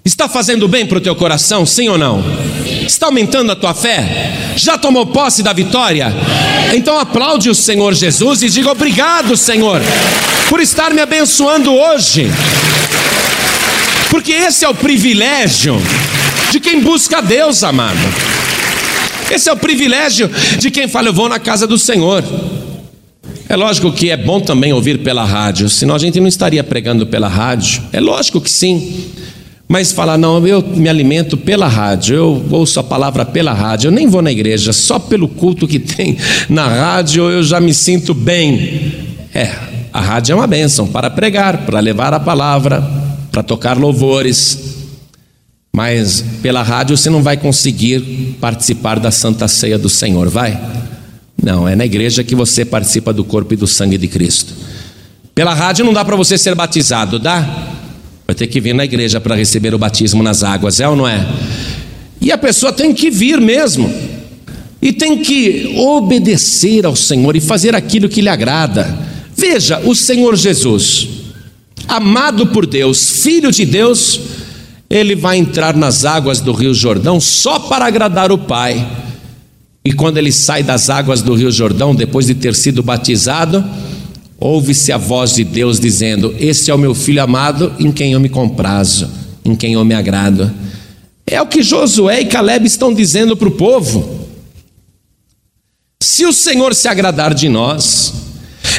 [0.04, 2.20] Está fazendo bem para o teu coração, sim ou não?
[2.86, 4.54] Está aumentando a tua fé?
[4.56, 6.12] Já tomou posse da vitória?
[6.74, 9.80] Então aplaude o Senhor Jesus e diga obrigado, Senhor,
[10.48, 12.30] por estar me abençoando hoje.
[14.08, 15.76] Porque esse é o privilégio
[16.50, 17.98] de quem busca Deus, amado.
[19.30, 22.22] Esse é o privilégio de quem fala, eu vou na casa do Senhor.
[23.48, 27.06] É lógico que é bom também ouvir pela rádio, senão a gente não estaria pregando
[27.06, 27.82] pela rádio.
[27.92, 29.10] É lógico que sim.
[29.68, 33.92] Mas falar, não, eu me alimento pela rádio, eu ouço a palavra pela rádio, eu
[33.92, 36.16] nem vou na igreja, só pelo culto que tem
[36.48, 38.92] na rádio eu já me sinto bem.
[39.34, 39.52] É,
[39.92, 42.80] a rádio é uma bênção para pregar, para levar a palavra,
[43.32, 44.76] para tocar louvores.
[45.74, 50.58] Mas pela rádio você não vai conseguir participar da Santa Ceia do Senhor, vai?
[51.42, 54.54] Não, é na igreja que você participa do corpo e do sangue de Cristo.
[55.34, 57.75] Pela rádio não dá para você ser batizado, dá?
[58.26, 61.06] Vai ter que vir na igreja para receber o batismo nas águas, é ou não
[61.06, 61.24] é?
[62.20, 63.92] E a pessoa tem que vir mesmo.
[64.82, 68.98] E tem que obedecer ao Senhor e fazer aquilo que lhe agrada.
[69.36, 71.08] Veja, o Senhor Jesus,
[71.86, 74.20] amado por Deus, filho de Deus,
[74.88, 78.86] ele vai entrar nas águas do Rio Jordão só para agradar o Pai.
[79.84, 83.64] E quando ele sai das águas do Rio Jordão, depois de ter sido batizado,
[84.38, 88.20] ouve-se a voz de Deus dizendo: Este é o meu filho amado em quem eu
[88.20, 89.10] me comprazo,
[89.44, 90.50] em quem eu me agrado.
[91.26, 94.26] É o que Josué e Caleb estão dizendo para o povo.
[96.00, 98.14] Se o Senhor se agradar de nós,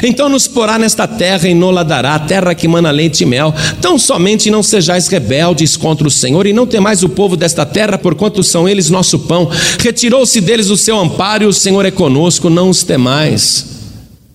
[0.02, 3.52] então nos porá nesta terra e nola dará, terra que mana leite e mel.
[3.80, 7.98] Tão somente não sejais rebeldes contra o Senhor e não temais o povo desta terra,
[7.98, 9.50] porquanto são eles nosso pão.
[9.80, 13.77] Retirou-se deles o seu amparo e o Senhor é conosco, não os temais.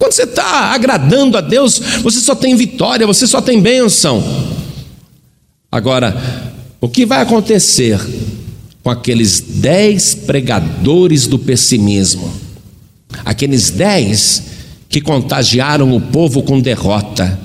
[0.04, 4.22] Quando você está agradando a Deus, você só tem vitória, você só tem bênção.
[5.72, 6.52] Agora,
[6.82, 7.98] o que vai acontecer
[8.84, 12.34] com aqueles dez pregadores do pessimismo?
[13.24, 14.44] Aqueles dez
[14.90, 17.40] que contagiaram o povo com derrota,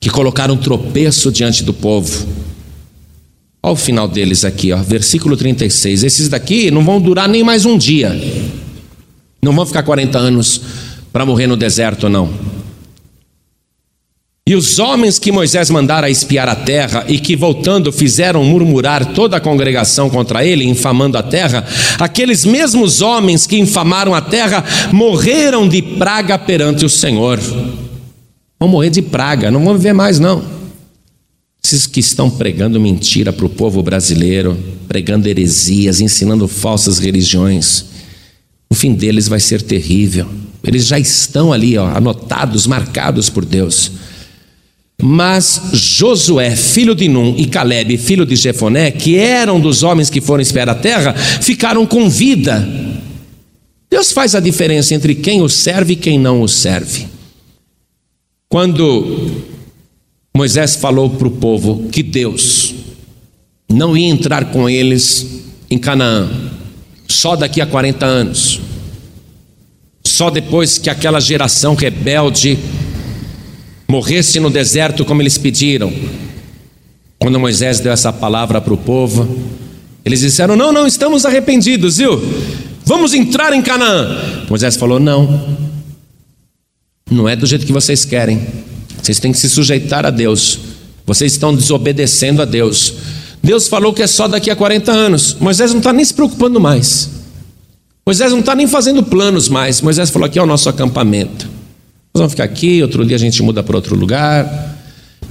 [0.00, 2.26] que colocaram tropeço diante do povo.
[3.62, 6.04] Olha o final deles aqui, ó, versículo 36.
[6.04, 8.18] Esses daqui não vão durar nem mais um dia,
[9.42, 10.62] não vão ficar 40 anos
[11.16, 12.28] para morrer no deserto, não.
[14.46, 19.38] E os homens que Moisés mandara espiar a terra e que, voltando, fizeram murmurar toda
[19.38, 21.66] a congregação contra ele, infamando a terra,
[21.98, 24.62] aqueles mesmos homens que infamaram a terra
[24.92, 27.40] morreram de praga perante o Senhor.
[28.60, 30.44] Vão morrer de praga, não vão viver mais, não.
[31.64, 34.54] Esses que estão pregando mentira para o povo brasileiro,
[34.86, 37.86] pregando heresias, ensinando falsas religiões,
[38.68, 40.28] o fim deles vai ser terrível.
[40.66, 43.92] Eles já estão ali, ó, anotados, marcados por Deus.
[45.00, 50.20] Mas Josué, filho de Num, e Caleb, filho de Jefoné, que eram dos homens que
[50.20, 52.66] foram espiar a terra, ficaram com vida.
[53.90, 57.06] Deus faz a diferença entre quem o serve e quem não o serve.
[58.48, 59.42] Quando
[60.34, 62.74] Moisés falou para o povo que Deus
[63.68, 66.30] não ia entrar com eles em Canaã,
[67.08, 68.60] só daqui a 40 anos.
[70.16, 72.58] Só depois que aquela geração rebelde
[73.86, 75.92] morresse no deserto como eles pediram.
[77.18, 79.28] Quando Moisés deu essa palavra para o povo,
[80.02, 82.18] eles disseram: Não, não, estamos arrependidos, viu?
[82.82, 84.46] Vamos entrar em Canaã.
[84.48, 85.58] Moisés falou: Não,
[87.10, 88.40] não é do jeito que vocês querem.
[89.02, 90.60] Vocês têm que se sujeitar a Deus.
[91.04, 92.94] Vocês estão desobedecendo a Deus.
[93.42, 95.36] Deus falou que é só daqui a 40 anos.
[95.38, 97.15] Moisés não está nem se preocupando mais.
[98.06, 99.80] Moisés não está nem fazendo planos mais.
[99.80, 101.46] Moisés falou: aqui é o nosso acampamento.
[102.14, 104.76] Nós vamos ficar aqui, outro dia a gente muda para outro lugar.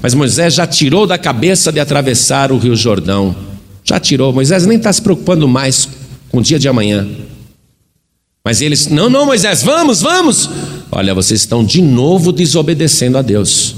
[0.01, 3.33] Mas Moisés já tirou da cabeça de atravessar o Rio Jordão.
[3.83, 4.33] Já tirou.
[4.33, 5.87] Moisés nem está se preocupando mais
[6.29, 7.07] com o dia de amanhã.
[8.43, 10.49] Mas eles, não, não, Moisés, vamos, vamos.
[10.91, 13.75] Olha, vocês estão de novo desobedecendo a Deus.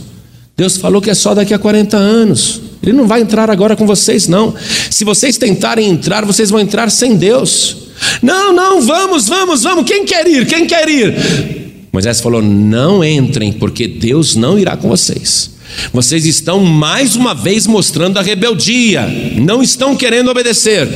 [0.58, 2.62] Deus falou que é só daqui a 40 anos.
[2.82, 4.54] Ele não vai entrar agora com vocês, não.
[4.90, 7.88] Se vocês tentarem entrar, vocês vão entrar sem Deus.
[8.22, 9.86] Não, não, vamos, vamos, vamos.
[9.86, 10.46] Quem quer ir?
[10.46, 11.88] Quem quer ir?
[11.92, 15.58] Moisés falou: Não entrem, porque Deus não irá com vocês.
[15.92, 19.06] Vocês estão mais uma vez mostrando a rebeldia,
[19.36, 20.88] não estão querendo obedecer.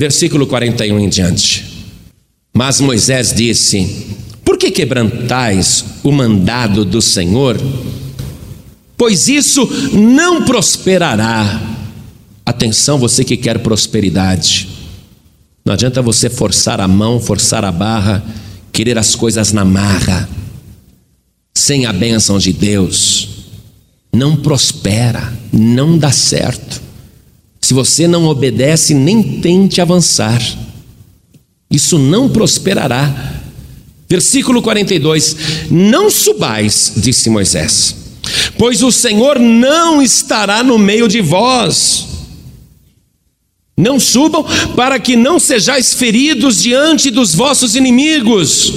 [0.00, 1.64] Versículo 41 em diante.
[2.54, 4.06] Mas Moisés disse:
[4.44, 7.56] Por que quebrantais o mandado do Senhor
[8.98, 11.62] pois isso não prosperará.
[12.44, 14.68] Atenção, você que quer prosperidade.
[15.64, 18.24] Não adianta você forçar a mão, forçar a barra,
[18.72, 20.28] querer as coisas na marra,
[21.56, 23.28] sem a bênção de Deus.
[24.12, 26.80] Não prospera, não dá certo.
[27.60, 30.42] Se você não obedece, nem tente avançar.
[31.70, 33.42] Isso não prosperará.
[34.08, 35.36] Versículo 42:
[35.70, 37.94] Não subais, disse Moisés,
[38.58, 42.06] pois o Senhor não estará no meio de vós.
[43.76, 44.44] Não subam
[44.74, 48.72] para que não sejais feridos diante dos vossos inimigos,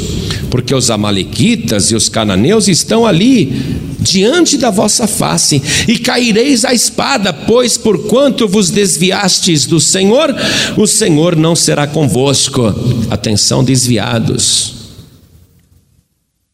[0.51, 6.73] porque os Amalequitas e os cananeus estão ali diante da vossa face, e caireis à
[6.73, 10.35] espada, pois porquanto vos desviastes do Senhor,
[10.77, 12.73] o Senhor não será convosco.
[13.09, 14.80] Atenção, desviados.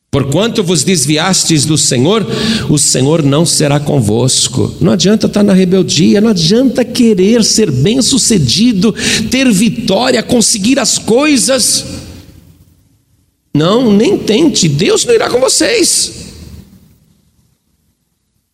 [0.10, 2.26] Porquanto vos desviastes do Senhor,
[2.70, 4.74] o Senhor não será convosco.
[4.80, 8.93] Não adianta estar na rebeldia, não adianta querer ser bem-sucedido,
[9.30, 11.86] ter vitória, conseguir as coisas.
[13.53, 16.14] Não, nem tente, Deus não irá com vocês.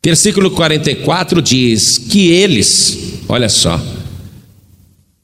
[0.03, 2.97] Versículo 44 diz que eles,
[3.29, 3.79] olha só,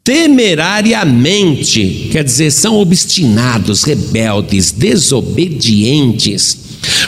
[0.09, 6.57] temerariamente, quer dizer, são obstinados, rebeldes, desobedientes.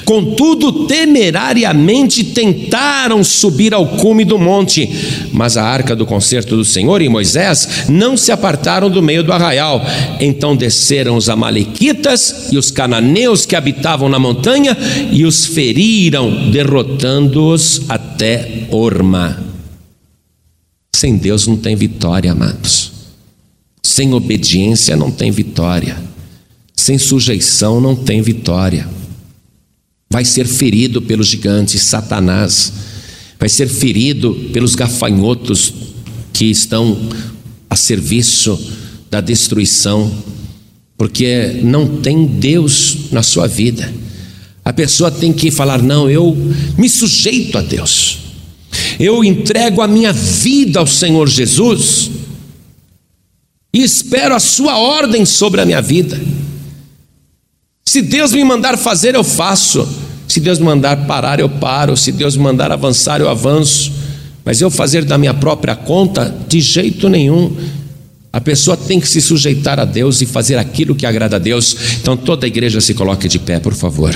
[0.06, 4.88] Contudo, temerariamente tentaram subir ao cume do monte,
[5.34, 9.34] mas a arca do concerto do Senhor e Moisés não se apartaram do meio do
[9.34, 9.84] arraial.
[10.20, 14.78] Então desceram os Amalequitas e os cananeus que habitavam na montanha
[15.12, 19.43] e os feriram, derrotando-os até Orma.
[20.95, 22.91] Sem Deus não tem vitória, amados.
[23.84, 25.98] Sem obediência não tem vitória.
[26.76, 28.88] Sem sujeição não tem vitória.
[30.10, 32.74] Vai ser ferido pelos gigantes, Satanás.
[33.40, 35.74] Vai ser ferido pelos gafanhotos
[36.34, 36.98] que estão
[37.70, 38.60] a serviço
[39.10, 40.12] da destruição,
[40.98, 43.94] porque não tem Deus na sua vida.
[44.64, 46.36] A pessoa tem que falar: não, eu
[46.78, 48.20] me sujeito a Deus,
[49.00, 52.12] eu entrego a minha vida ao Senhor Jesus
[53.74, 56.20] e espero a sua ordem sobre a minha vida.
[57.86, 59.88] Se Deus me mandar fazer, eu faço.
[60.28, 61.96] Se Deus me mandar parar, eu paro.
[61.96, 63.92] Se Deus me mandar avançar, eu avanço.
[64.44, 67.56] Mas eu fazer da minha própria conta, de jeito nenhum.
[68.34, 71.76] A pessoa tem que se sujeitar a Deus e fazer aquilo que agrada a Deus.
[72.00, 74.16] Então toda a igreja se coloque de pé, por favor.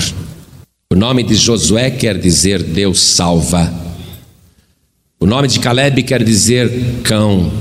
[0.90, 3.72] O nome de Josué quer dizer Deus salva.
[5.20, 6.70] O nome de Caleb quer dizer
[7.02, 7.52] cão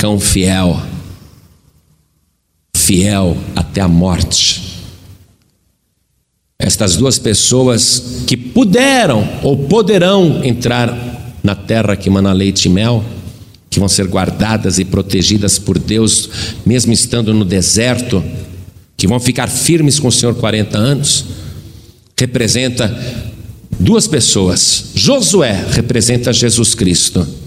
[0.00, 0.80] cão fiel,
[2.74, 4.80] fiel até a morte.
[6.58, 13.04] Estas duas pessoas que puderam ou poderão entrar na terra que mana leite e mel,
[13.68, 16.30] que vão ser guardadas e protegidas por Deus,
[16.64, 18.24] mesmo estando no deserto,
[18.96, 21.26] que vão ficar firmes com o Senhor 40 anos,
[22.18, 22.88] representa
[23.78, 24.92] duas pessoas.
[24.94, 27.39] Josué representa Jesus Cristo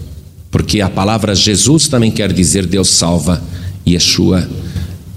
[0.54, 3.42] porque a palavra Jesus também quer dizer Deus salva.
[3.84, 4.48] Yeshua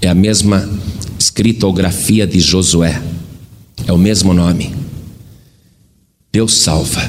[0.02, 0.68] é a mesma
[1.16, 3.00] escritografia de Josué,
[3.86, 4.74] é o mesmo nome.
[6.32, 7.08] Deus salva.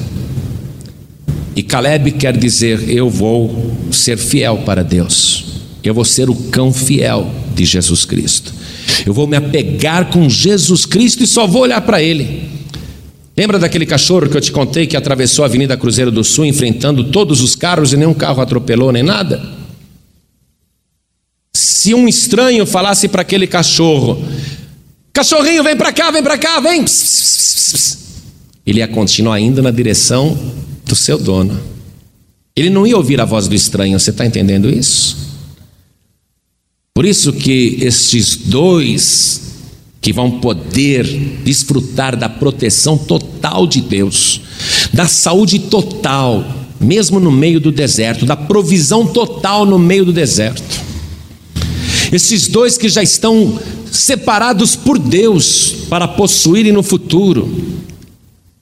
[1.55, 5.45] E Caleb quer dizer: Eu vou ser fiel para Deus,
[5.83, 8.53] eu vou ser o cão fiel de Jesus Cristo,
[9.07, 12.58] eu vou me apegar com Jesus Cristo e só vou olhar para Ele.
[13.39, 17.05] Lembra daquele cachorro que eu te contei que atravessou a Avenida Cruzeiro do Sul enfrentando
[17.05, 19.41] todos os carros e nenhum carro atropelou nem nada?
[21.55, 24.21] Se um estranho falasse para aquele cachorro:
[25.13, 26.83] Cachorrinho, vem para cá, vem para cá, vem.
[28.65, 30.37] Ele ia continuar indo na direção
[30.85, 31.57] do seu dono.
[32.53, 35.15] Ele não ia ouvir a voz do estranho, você está entendendo isso?
[36.93, 39.48] Por isso que estes dois
[40.01, 41.03] que vão poder
[41.43, 44.41] desfrutar da proteção total de Deus,
[44.93, 46.45] da saúde total,
[46.79, 50.89] mesmo no meio do deserto, da provisão total no meio do deserto.
[52.11, 53.59] Esses dois que já estão
[53.91, 57.49] separados por Deus para possuírem no futuro.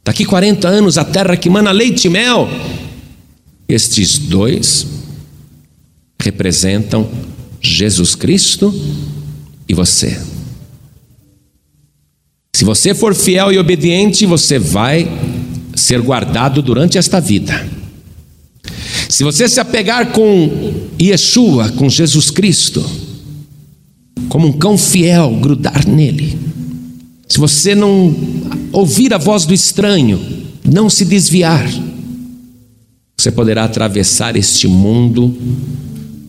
[0.03, 2.49] Daqui 40 anos, a terra que mana leite e mel.
[3.69, 4.88] Estes dois
[6.19, 7.09] representam
[7.61, 8.73] Jesus Cristo
[9.67, 10.36] e você.
[12.58, 15.08] Se você for fiel e obediente, você vai
[15.76, 17.70] ser guardado durante esta vida.
[19.08, 22.84] Se você se apegar com Yeshua, com Jesus Cristo,
[24.28, 26.36] como um cão fiel, grudar nele.
[27.30, 28.16] Se você não
[28.72, 30.20] ouvir a voz do estranho,
[30.66, 31.70] não se desviar,
[33.16, 35.38] você poderá atravessar este mundo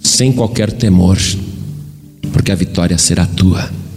[0.02, 1.16] sem qualquer temor,
[2.34, 3.87] porque a vitória será tua.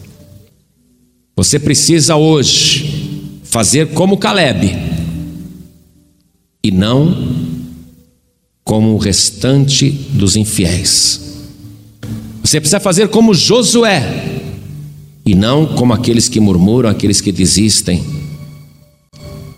[1.42, 4.78] Você precisa hoje fazer como Caleb
[6.64, 7.34] e não
[8.64, 11.20] como o restante dos infiéis.
[12.44, 14.44] Você precisa fazer como Josué
[15.26, 18.04] e não como aqueles que murmuram, aqueles que desistem.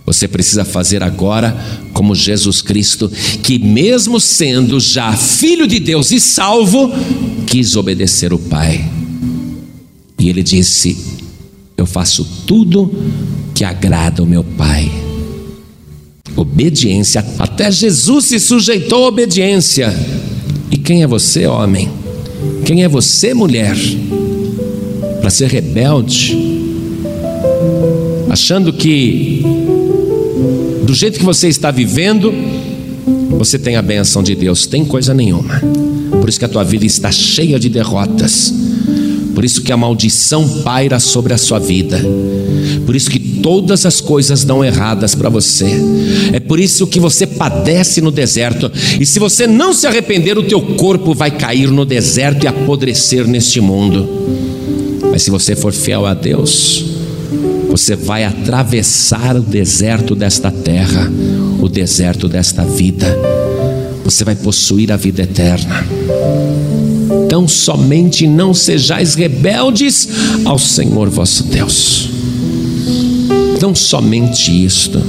[0.05, 1.53] Você precisa fazer agora
[1.91, 3.11] como Jesus Cristo,
[3.43, 6.93] que, mesmo sendo já filho de Deus e salvo,
[7.45, 8.89] quis obedecer o Pai.
[10.17, 11.12] E ele disse:
[11.77, 12.91] Eu faço tudo
[13.53, 14.91] que agrada o meu Pai.
[16.35, 19.93] Obediência, até Jesus se sujeitou à obediência.
[20.71, 21.89] E quem é você, homem?
[22.65, 23.75] Quem é você, mulher?
[25.21, 26.37] Para ser rebelde,
[28.29, 29.43] achando que
[30.85, 32.33] do jeito que você está vivendo,
[33.37, 35.61] você tem a benção de Deus, tem coisa nenhuma.
[36.19, 38.53] Por isso que a tua vida está cheia de derrotas.
[39.33, 41.99] Por isso que a maldição paira sobre a sua vida.
[42.85, 45.71] Por isso que todas as coisas dão erradas para você.
[46.31, 48.71] É por isso que você padece no deserto.
[48.99, 53.27] E se você não se arrepender, o teu corpo vai cair no deserto e apodrecer
[53.27, 54.07] neste mundo.
[55.11, 56.85] Mas se você for fiel a Deus,
[57.69, 61.11] você vai atravessar o deserto desta terra,
[61.59, 63.17] o deserto desta vida.
[64.03, 65.83] Você vai possuir a vida eterna.
[67.25, 70.07] Então somente não sejais rebeldes
[70.45, 72.09] ao Senhor vosso Deus.
[73.55, 75.01] Então somente isto.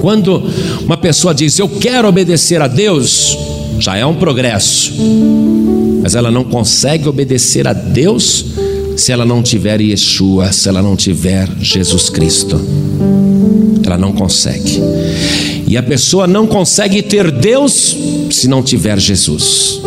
[0.00, 0.42] Quando
[0.84, 3.36] uma pessoa diz eu quero obedecer a Deus,
[3.78, 4.92] já é um progresso.
[6.02, 8.44] Mas ela não consegue obedecer a Deus
[8.96, 12.60] se ela não tiver Yeshua, se ela não tiver Jesus Cristo.
[13.84, 14.80] Ela não consegue.
[15.66, 17.96] E a pessoa não consegue ter Deus
[18.30, 19.80] se não tiver Jesus.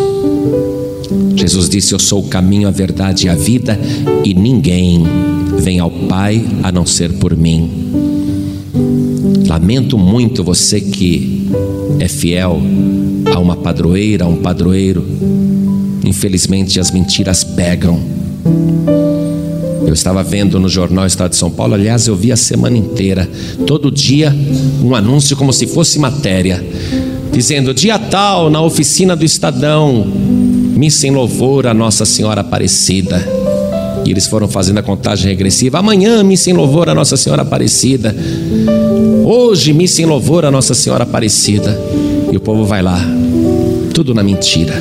[1.36, 3.80] Jesus disse: Eu sou o caminho, a verdade e a vida,
[4.24, 5.04] e ninguém
[5.60, 7.70] vem ao Pai a não ser por mim.
[9.48, 11.50] Lamento muito você que
[12.00, 12.62] é fiel
[13.34, 15.06] a uma padroeira, a um padroeiro.
[16.06, 18.00] Infelizmente as mentiras pegam.
[19.86, 23.30] Eu estava vendo no jornal Estado de São Paulo, aliás, eu vi a semana inteira,
[23.68, 24.34] todo dia,
[24.82, 26.64] um anúncio como se fosse matéria,
[27.34, 30.08] dizendo: dia tal, na oficina do Estadão,
[30.82, 33.24] missa em louvor a Nossa Senhora Aparecida.
[34.04, 35.78] E eles foram fazendo a contagem regressiva.
[35.78, 38.16] Amanhã, missa em louvor a Nossa Senhora Aparecida.
[39.24, 41.80] Hoje, missa em louvor a Nossa Senhora Aparecida.
[42.32, 43.00] E o povo vai lá,
[43.94, 44.74] tudo na mentira.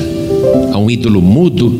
[0.73, 1.71] Há um ídolo mudo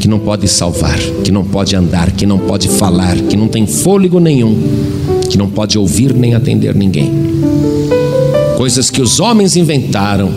[0.00, 3.66] que não pode salvar, que não pode andar, que não pode falar, que não tem
[3.66, 4.54] fôlego nenhum,
[5.30, 7.10] que não pode ouvir nem atender ninguém.
[8.58, 10.28] Coisas que os homens inventaram,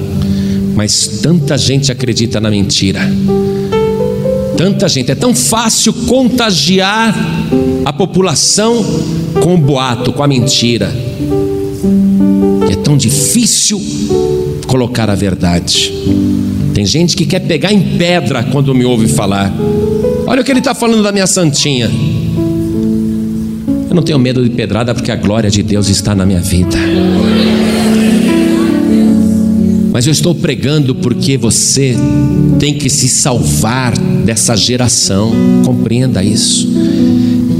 [0.75, 3.01] mas tanta gente acredita na mentira.
[4.57, 7.15] Tanta gente, é tão fácil contagiar
[7.85, 8.83] a população
[9.41, 10.93] com o boato, com a mentira.
[12.69, 13.81] É tão difícil
[14.67, 15.93] colocar a verdade.
[16.73, 19.53] Tem gente que quer pegar em pedra quando me ouve falar.
[20.27, 21.89] Olha o que ele está falando da minha santinha.
[23.89, 26.77] Eu não tenho medo de pedrada porque a glória de Deus está na minha vida.
[29.99, 31.93] Mas eu estou pregando porque você
[32.57, 35.33] tem que se salvar dessa geração.
[35.65, 36.69] Compreenda isso.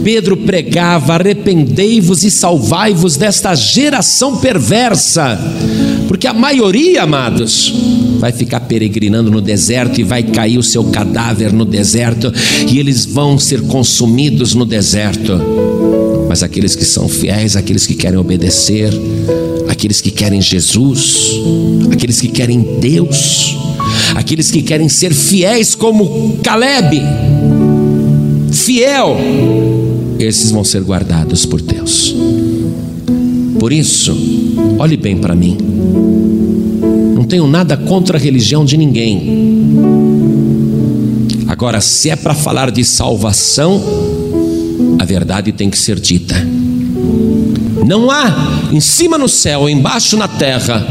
[0.06, 5.38] Pedro pregava: arrependei-vos e salvai-vos desta geração perversa,
[6.08, 7.74] porque a maioria, amados,
[8.20, 12.32] vai ficar peregrinando no deserto e vai cair o seu cadáver no deserto
[12.70, 15.38] e eles vão ser consumidos no deserto.
[16.30, 18.94] Mas aqueles que são fiéis, aqueles que querem obedecer,
[19.80, 21.40] aqueles que querem Jesus,
[21.92, 23.56] aqueles que querem Deus,
[24.14, 27.02] aqueles que querem ser fiéis como Caleb,
[28.52, 29.18] fiel,
[30.20, 32.14] esses vão ser guardados por Deus.
[33.58, 34.16] Por isso,
[34.78, 35.58] olhe bem para mim
[37.30, 39.68] tenho nada contra a religião de ninguém.
[41.48, 43.80] Agora, se é para falar de salvação,
[44.98, 46.36] a verdade tem que ser dita.
[47.86, 48.34] Não há
[48.72, 50.86] em cima no céu, embaixo na terra,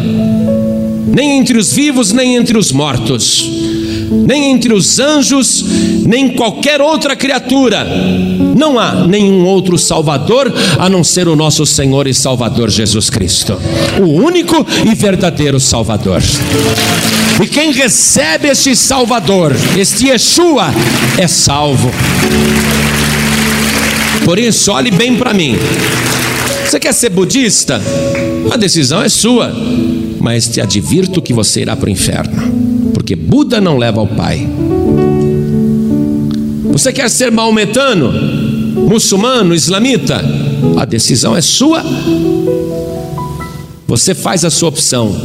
[1.06, 3.48] nem entre os vivos, nem entre os mortos,
[4.26, 5.64] nem entre os anjos,
[6.06, 7.86] nem qualquer outra criatura.
[8.56, 13.58] Não há nenhum outro Salvador a não ser o nosso Senhor e Salvador Jesus Cristo,
[14.00, 16.22] o único e verdadeiro Salvador.
[17.40, 20.74] E quem recebe este Salvador, este Yeshua,
[21.16, 21.90] é salvo.
[24.24, 25.56] Por isso, olhe bem para mim.
[26.68, 27.80] Você quer ser budista?
[28.50, 29.50] A decisão é sua,
[30.20, 34.46] mas te advirto que você irá para o inferno, porque Buda não leva ao Pai.
[36.70, 38.12] Você quer ser maometano,
[38.86, 40.22] muçulmano, islamita?
[40.76, 41.82] A decisão é sua.
[43.86, 45.16] Você faz a sua opção,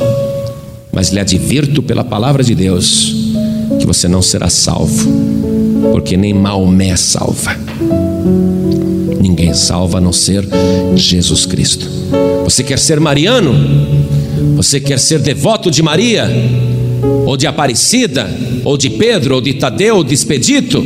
[0.94, 3.14] mas lhe advirto pela palavra de Deus
[3.82, 5.12] que você não será salvo,
[5.92, 7.54] porque nem Maomé salva.
[9.24, 10.46] Ninguém salva a não ser
[10.98, 11.90] Jesus Cristo.
[12.44, 13.54] Você quer ser mariano?
[14.58, 16.30] Você quer ser devoto de Maria?
[17.26, 18.30] Ou de Aparecida?
[18.66, 19.36] Ou de Pedro?
[19.36, 19.96] Ou de Tadeu?
[19.96, 20.84] Ou de Expedito?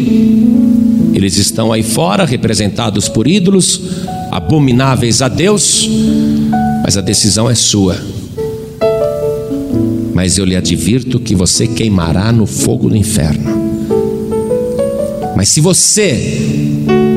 [1.15, 3.81] Eles estão aí fora, representados por ídolos,
[4.31, 5.89] abomináveis a Deus,
[6.83, 7.97] mas a decisão é sua.
[10.13, 13.57] Mas eu lhe advirto que você queimará no fogo do inferno.
[15.35, 16.56] Mas se você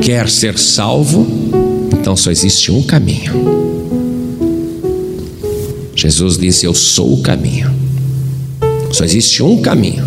[0.01, 1.25] quer ser salvo,
[1.93, 3.61] então só existe um caminho.
[5.95, 7.71] Jesus disse: Eu sou o caminho.
[8.91, 10.03] Só existe um caminho.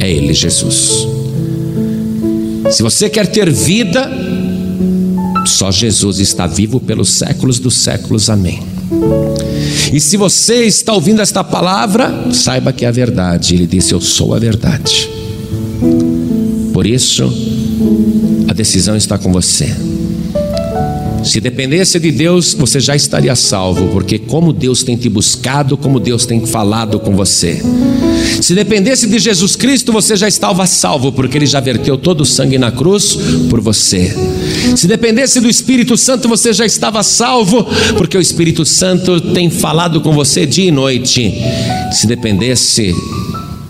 [0.00, 1.06] É Ele, Jesus.
[2.70, 4.10] Se você quer ter vida,
[5.46, 8.30] só Jesus está vivo pelos séculos dos séculos.
[8.30, 8.62] Amém.
[9.92, 13.54] E se você está ouvindo esta palavra, saiba que é a verdade.
[13.54, 15.08] Ele disse: Eu sou a verdade.
[16.72, 17.30] Por isso,
[18.58, 19.72] decisão está com você.
[21.22, 26.00] Se dependesse de Deus, você já estaria salvo, porque como Deus tem te buscado, como
[26.00, 27.62] Deus tem falado com você.
[28.42, 32.26] Se dependesse de Jesus Cristo, você já estava salvo, porque ele já verteu todo o
[32.26, 33.16] sangue na cruz
[33.48, 34.12] por você.
[34.76, 37.64] Se dependesse do Espírito Santo, você já estava salvo,
[37.96, 41.32] porque o Espírito Santo tem falado com você dia e noite.
[41.92, 42.92] Se dependesse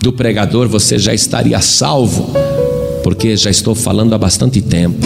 [0.01, 2.31] do pregador, você já estaria salvo,
[3.09, 5.03] porque já estou falando há bastante tempo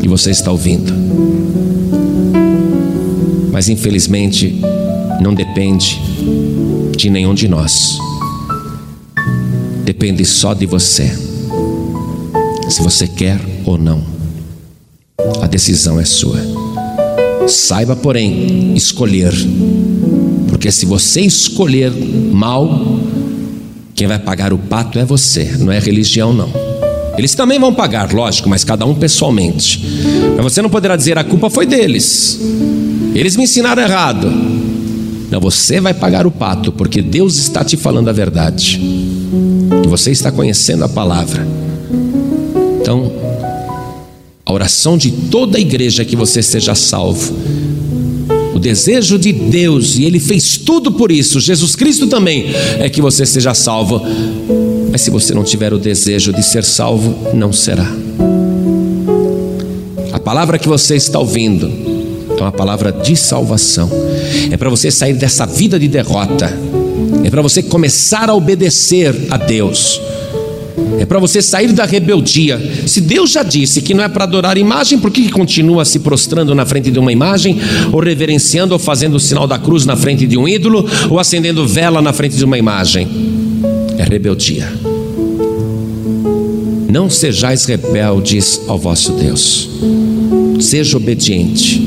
[0.00, 0.94] e você está ouvindo.
[3.50, 4.60] Mas infelizmente
[5.20, 6.00] não depende
[6.96, 7.98] de nenhum de nós.
[9.84, 11.12] Depende só de você.
[12.68, 14.04] Se você quer ou não.
[15.40, 16.38] A decisão é sua.
[17.48, 19.34] Saiba, porém, escolher.
[20.48, 23.00] Porque se você escolher mal,
[23.96, 26.61] quem vai pagar o pato é você, não é religião, não.
[27.16, 29.84] Eles também vão pagar, lógico, mas cada um pessoalmente.
[30.36, 32.40] Mas você não poderá dizer a culpa foi deles.
[33.14, 34.28] Eles me ensinaram errado.
[35.30, 38.80] Não, você vai pagar o pato, porque Deus está te falando a verdade.
[39.84, 41.46] E você está conhecendo a palavra.
[42.80, 43.12] Então,
[44.44, 47.34] a oração de toda a igreja é que você seja salvo.
[48.54, 52.46] O desejo de Deus, e Ele fez tudo por isso, Jesus Cristo também,
[52.78, 54.02] é que você seja salvo.
[54.92, 57.90] Mas se você não tiver o desejo de ser salvo, não será.
[60.12, 61.66] A palavra que você está ouvindo,
[62.38, 63.88] é uma palavra de salvação.
[64.50, 66.52] É para você sair dessa vida de derrota.
[67.24, 69.98] É para você começar a obedecer a Deus.
[70.98, 72.60] É para você sair da rebeldia.
[72.86, 76.54] Se Deus já disse que não é para adorar imagem, por que continua se prostrando
[76.54, 77.58] na frente de uma imagem,
[77.90, 81.66] ou reverenciando, ou fazendo o sinal da cruz na frente de um ídolo, ou acendendo
[81.66, 83.31] vela na frente de uma imagem?
[84.02, 84.68] É rebeldia.
[86.90, 89.70] Não sejais rebeldes ao vosso Deus.
[90.60, 91.80] Seja obediente.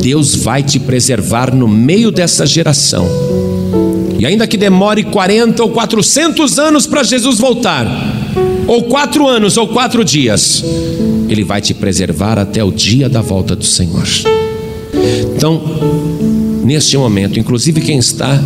[0.00, 3.08] Deus vai te preservar no meio dessa geração.
[4.20, 7.86] E ainda que demore 40 ou 400 anos para Jesus voltar,
[8.68, 10.64] ou quatro anos ou quatro dias,
[11.28, 14.06] Ele vai te preservar até o dia da volta do Senhor.
[15.36, 15.60] Então,
[16.64, 18.40] neste momento, inclusive quem está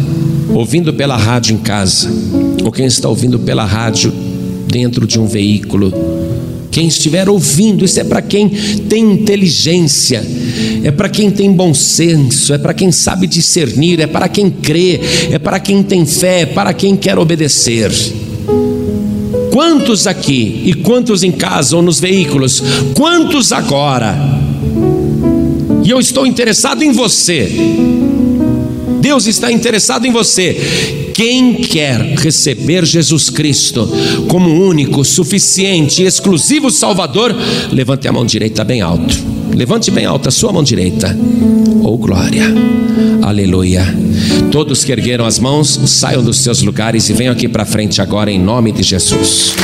[0.55, 2.09] ouvindo pela rádio em casa,
[2.69, 4.13] ou quem está ouvindo pela rádio
[4.67, 5.91] dentro de um veículo,
[6.71, 8.47] quem estiver ouvindo, isso é para quem
[8.91, 10.23] tem inteligência,
[10.85, 15.01] é para quem tem bom senso, é para quem sabe discernir, é para quem crê,
[15.31, 17.91] é para quem tem fé, é para quem quer obedecer.
[19.51, 22.63] Quantos aqui e quantos em casa ou nos veículos?
[22.95, 24.15] Quantos agora?
[25.83, 27.51] E eu estou interessado em você.
[29.01, 31.08] Deus está interessado em você.
[31.19, 33.91] Quem quer receber Jesus Cristo
[34.29, 37.35] como único, suficiente e exclusivo Salvador,
[37.73, 39.19] levante a mão direita bem alto.
[39.53, 41.19] Levante bem alta a sua mão direita.
[41.83, 42.45] Oh glória.
[43.21, 43.85] Aleluia.
[44.53, 48.31] Todos que ergueram as mãos, saiam dos seus lugares e venham aqui para frente agora
[48.31, 49.57] em nome de Jesus.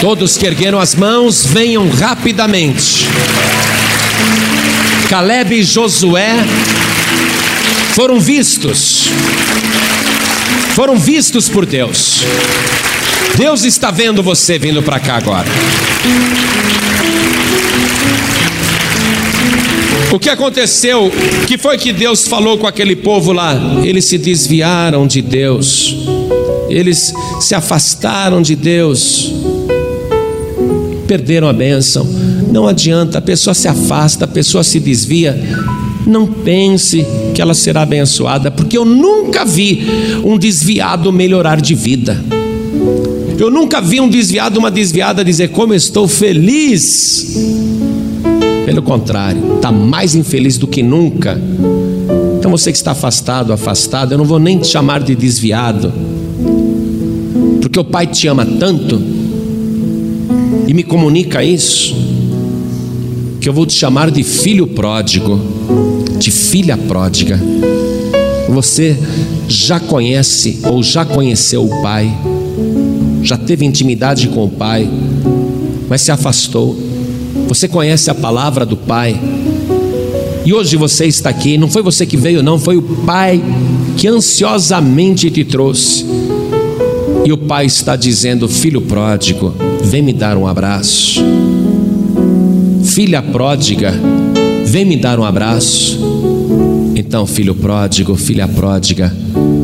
[0.00, 3.04] Todos que ergueram as mãos, venham rapidamente.
[5.08, 6.36] Caleb e Josué
[7.92, 9.08] foram vistos,
[10.74, 12.22] foram vistos por Deus.
[13.36, 15.46] Deus está vendo você vindo para cá agora.
[20.10, 21.06] O que aconteceu?
[21.06, 23.54] O que foi que Deus falou com aquele povo lá?
[23.82, 25.94] Eles se desviaram de Deus,
[26.68, 29.32] eles se afastaram de Deus,
[31.06, 32.06] perderam a bênção.
[32.50, 35.38] Não adianta, a pessoa se afasta, a pessoa se desvia.
[36.06, 39.84] Não pense que ela será abençoada, porque eu nunca vi
[40.24, 42.22] um desviado melhorar de vida.
[43.38, 47.36] Eu nunca vi um desviado, uma desviada dizer como estou feliz.
[48.64, 51.40] Pelo contrário, está mais infeliz do que nunca.
[52.38, 55.92] Então você que está afastado, afastado, eu não vou nem te chamar de desviado,
[57.60, 59.00] porque o Pai te ama tanto
[60.66, 61.94] e me comunica isso,
[63.40, 65.40] que eu vou te chamar de filho pródigo,
[66.18, 67.38] de filha pródiga.
[68.48, 68.96] Você
[69.48, 72.12] já conhece ou já conheceu o Pai,
[73.22, 74.88] já teve intimidade com o Pai,
[75.88, 76.76] mas se afastou.
[77.48, 79.18] Você conhece a palavra do Pai.
[80.44, 83.42] E hoje você está aqui, não foi você que veio, não, foi o Pai
[83.96, 86.04] que ansiosamente te trouxe.
[87.24, 89.54] E o Pai está dizendo: Filho pródigo,
[89.84, 91.22] vem me dar um abraço.
[92.82, 93.94] Filha pródiga,
[94.72, 95.98] vem me dar um abraço.
[96.96, 99.14] Então, filho pródigo, filha pródiga,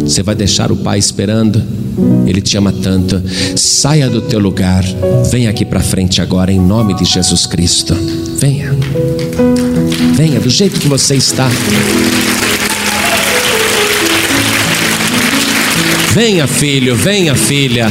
[0.02, 1.62] você vai deixar o Pai esperando?
[2.26, 3.22] Ele te ama tanto.
[3.56, 4.84] Saia do teu lugar,
[5.30, 7.94] venha aqui para frente agora, em nome de Jesus Cristo.
[8.36, 8.70] Venha,
[10.14, 11.48] venha do jeito que você está.
[16.12, 17.90] Venha, filho, venha, filha.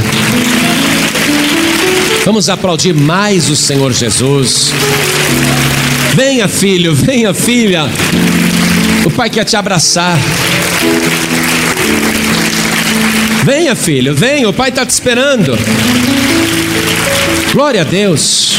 [2.24, 4.72] Vamos aplaudir mais o Senhor Jesus.
[6.14, 7.84] Venha, filho, venha, filha.
[9.06, 10.18] O Pai quer te abraçar.
[13.48, 15.58] Venha, filho, venha, o pai está te esperando.
[17.54, 18.58] Glória a Deus.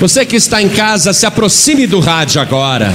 [0.00, 2.92] Você que está em casa, se aproxime do rádio agora.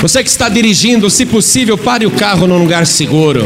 [0.00, 3.44] Você que está dirigindo, se possível, pare o carro num lugar seguro.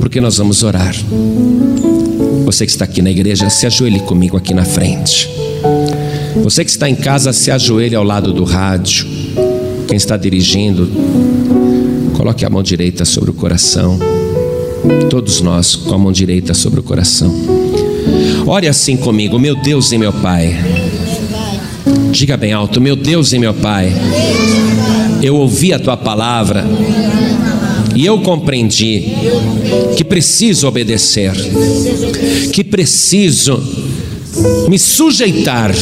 [0.00, 0.94] Porque nós vamos orar.
[2.44, 5.28] Você que está aqui na igreja, se ajoelhe comigo aqui na frente.
[6.42, 9.06] Você que está em casa, se ajoelhe ao lado do rádio.
[9.86, 10.90] Quem está dirigindo,
[12.16, 13.98] coloque a mão direita sobre o coração.
[15.08, 17.32] Todos nós com a mão direita sobre o coração.
[18.46, 20.56] Ore assim comigo, meu Deus e meu Pai.
[22.10, 23.92] Diga bem alto, meu Deus e meu Pai.
[25.22, 26.64] Eu ouvi a tua palavra
[27.94, 29.04] e eu compreendi
[29.96, 31.32] que preciso obedecer,
[32.52, 33.62] que preciso
[34.68, 35.72] me sujeitar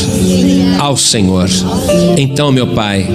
[0.78, 1.48] ao Senhor.
[2.16, 3.06] Então, meu Pai,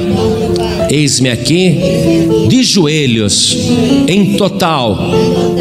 [0.89, 3.55] eis-me aqui de joelhos,
[4.07, 4.97] em total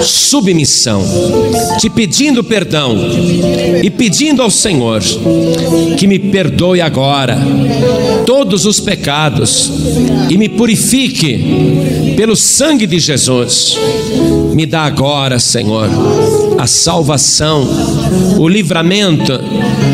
[0.03, 1.03] submissão,
[1.79, 2.97] te pedindo perdão
[3.83, 5.03] e pedindo ao Senhor
[5.97, 7.39] que me perdoe agora
[8.27, 9.71] todos os pecados
[10.29, 13.79] e me purifique pelo sangue de Jesus.
[14.55, 15.89] Me dá agora, Senhor,
[16.59, 17.67] a salvação,
[18.39, 19.33] o livramento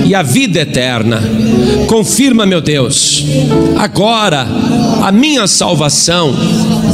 [0.07, 1.23] e a vida eterna.
[1.87, 3.25] Confirma, meu Deus,
[3.77, 4.47] agora
[5.03, 6.35] a minha salvação,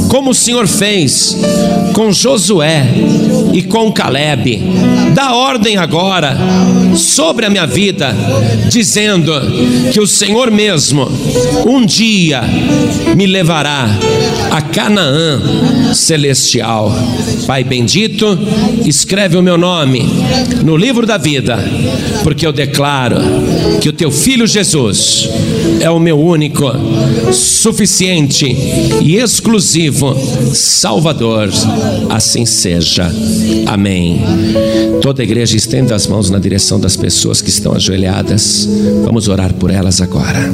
[0.08, 1.36] como o Senhor fez
[1.94, 2.86] com Josué
[3.52, 4.62] e com Caleb.
[5.14, 6.36] Dá ordem agora
[6.94, 8.14] sobre a minha vida,
[8.68, 9.32] dizendo
[9.92, 11.08] que o Senhor mesmo
[11.66, 12.42] um dia
[13.16, 13.88] me levará
[14.50, 15.40] a Canaã
[15.94, 16.92] celestial.
[17.46, 18.38] Pai bendito,
[18.84, 20.04] escreve o meu nome
[20.64, 21.58] no livro da vida,
[22.22, 23.16] porque eu declaro
[23.80, 25.28] que o teu filho Jesus
[25.80, 26.64] é o meu único,
[27.32, 28.46] suficiente
[29.00, 30.16] e exclusivo
[30.52, 31.50] Salvador.
[32.10, 33.12] Assim seja.
[33.66, 34.22] Amém.
[35.02, 38.68] Toda a igreja estenda as mãos na direção das pessoas que estão ajoelhadas.
[39.04, 40.50] Vamos orar por elas agora.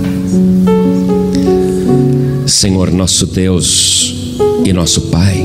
[2.46, 5.44] Senhor nosso Deus e nosso Pai,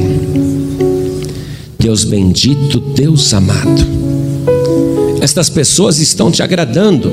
[1.79, 3.85] Deus bendito, Deus amado,
[5.21, 7.11] estas pessoas estão te agradando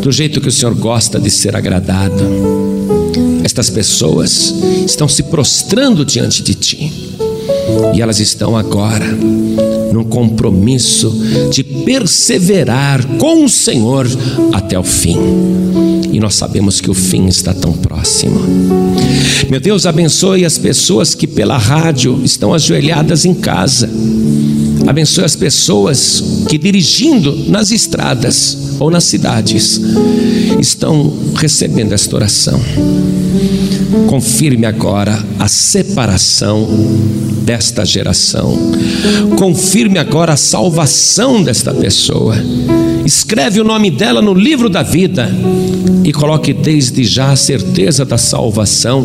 [0.00, 2.24] do jeito que o Senhor gosta de ser agradado.
[3.44, 4.54] Estas pessoas
[4.86, 6.92] estão se prostrando diante de Ti
[7.94, 9.06] e elas estão agora
[9.92, 11.10] num compromisso
[11.50, 14.06] de perseverar com o Senhor
[14.52, 15.18] até o fim.
[16.12, 18.40] E nós sabemos que o fim está tão próximo.
[19.48, 23.88] Meu Deus, abençoe as pessoas que pela rádio estão ajoelhadas em casa.
[24.86, 29.80] Abençoe as pessoas que dirigindo nas estradas ou nas cidades
[30.60, 32.60] estão recebendo esta oração.
[34.08, 36.66] Confirme agora a separação
[37.42, 38.56] desta geração.
[39.36, 42.36] Confirme agora a salvação desta pessoa.
[43.04, 45.30] Escreve o nome dela no livro da vida
[46.04, 49.04] e coloque desde já a certeza da salvação,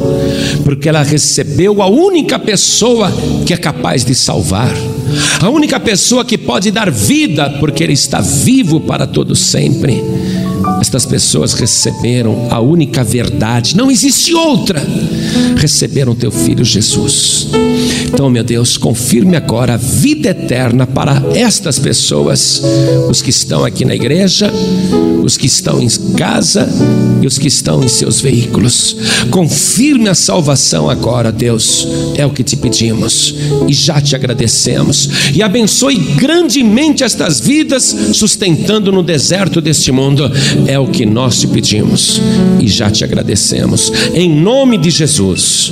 [0.64, 3.12] porque ela recebeu a única pessoa
[3.46, 4.74] que é capaz de salvar,
[5.42, 10.04] a única pessoa que pode dar vida, porque Ele está vivo para todo sempre.
[10.80, 14.82] Estas pessoas receberam a única verdade, não existe outra.
[15.58, 17.48] Receberam teu filho Jesus.
[18.14, 22.62] Então, meu Deus, confirme agora a vida eterna para estas pessoas,
[23.10, 24.52] os que estão aqui na igreja,
[25.24, 26.68] os que estão em casa
[27.22, 28.96] e os que estão em seus veículos.
[29.30, 33.36] Confirme a salvação agora, Deus, é o que te pedimos
[33.68, 35.10] e já te agradecemos.
[35.34, 40.32] E abençoe grandemente estas vidas, sustentando no deserto deste mundo
[40.66, 42.22] é o que nós te pedimos
[42.60, 43.92] e já te agradecemos.
[44.14, 45.72] Em nome de Jesus,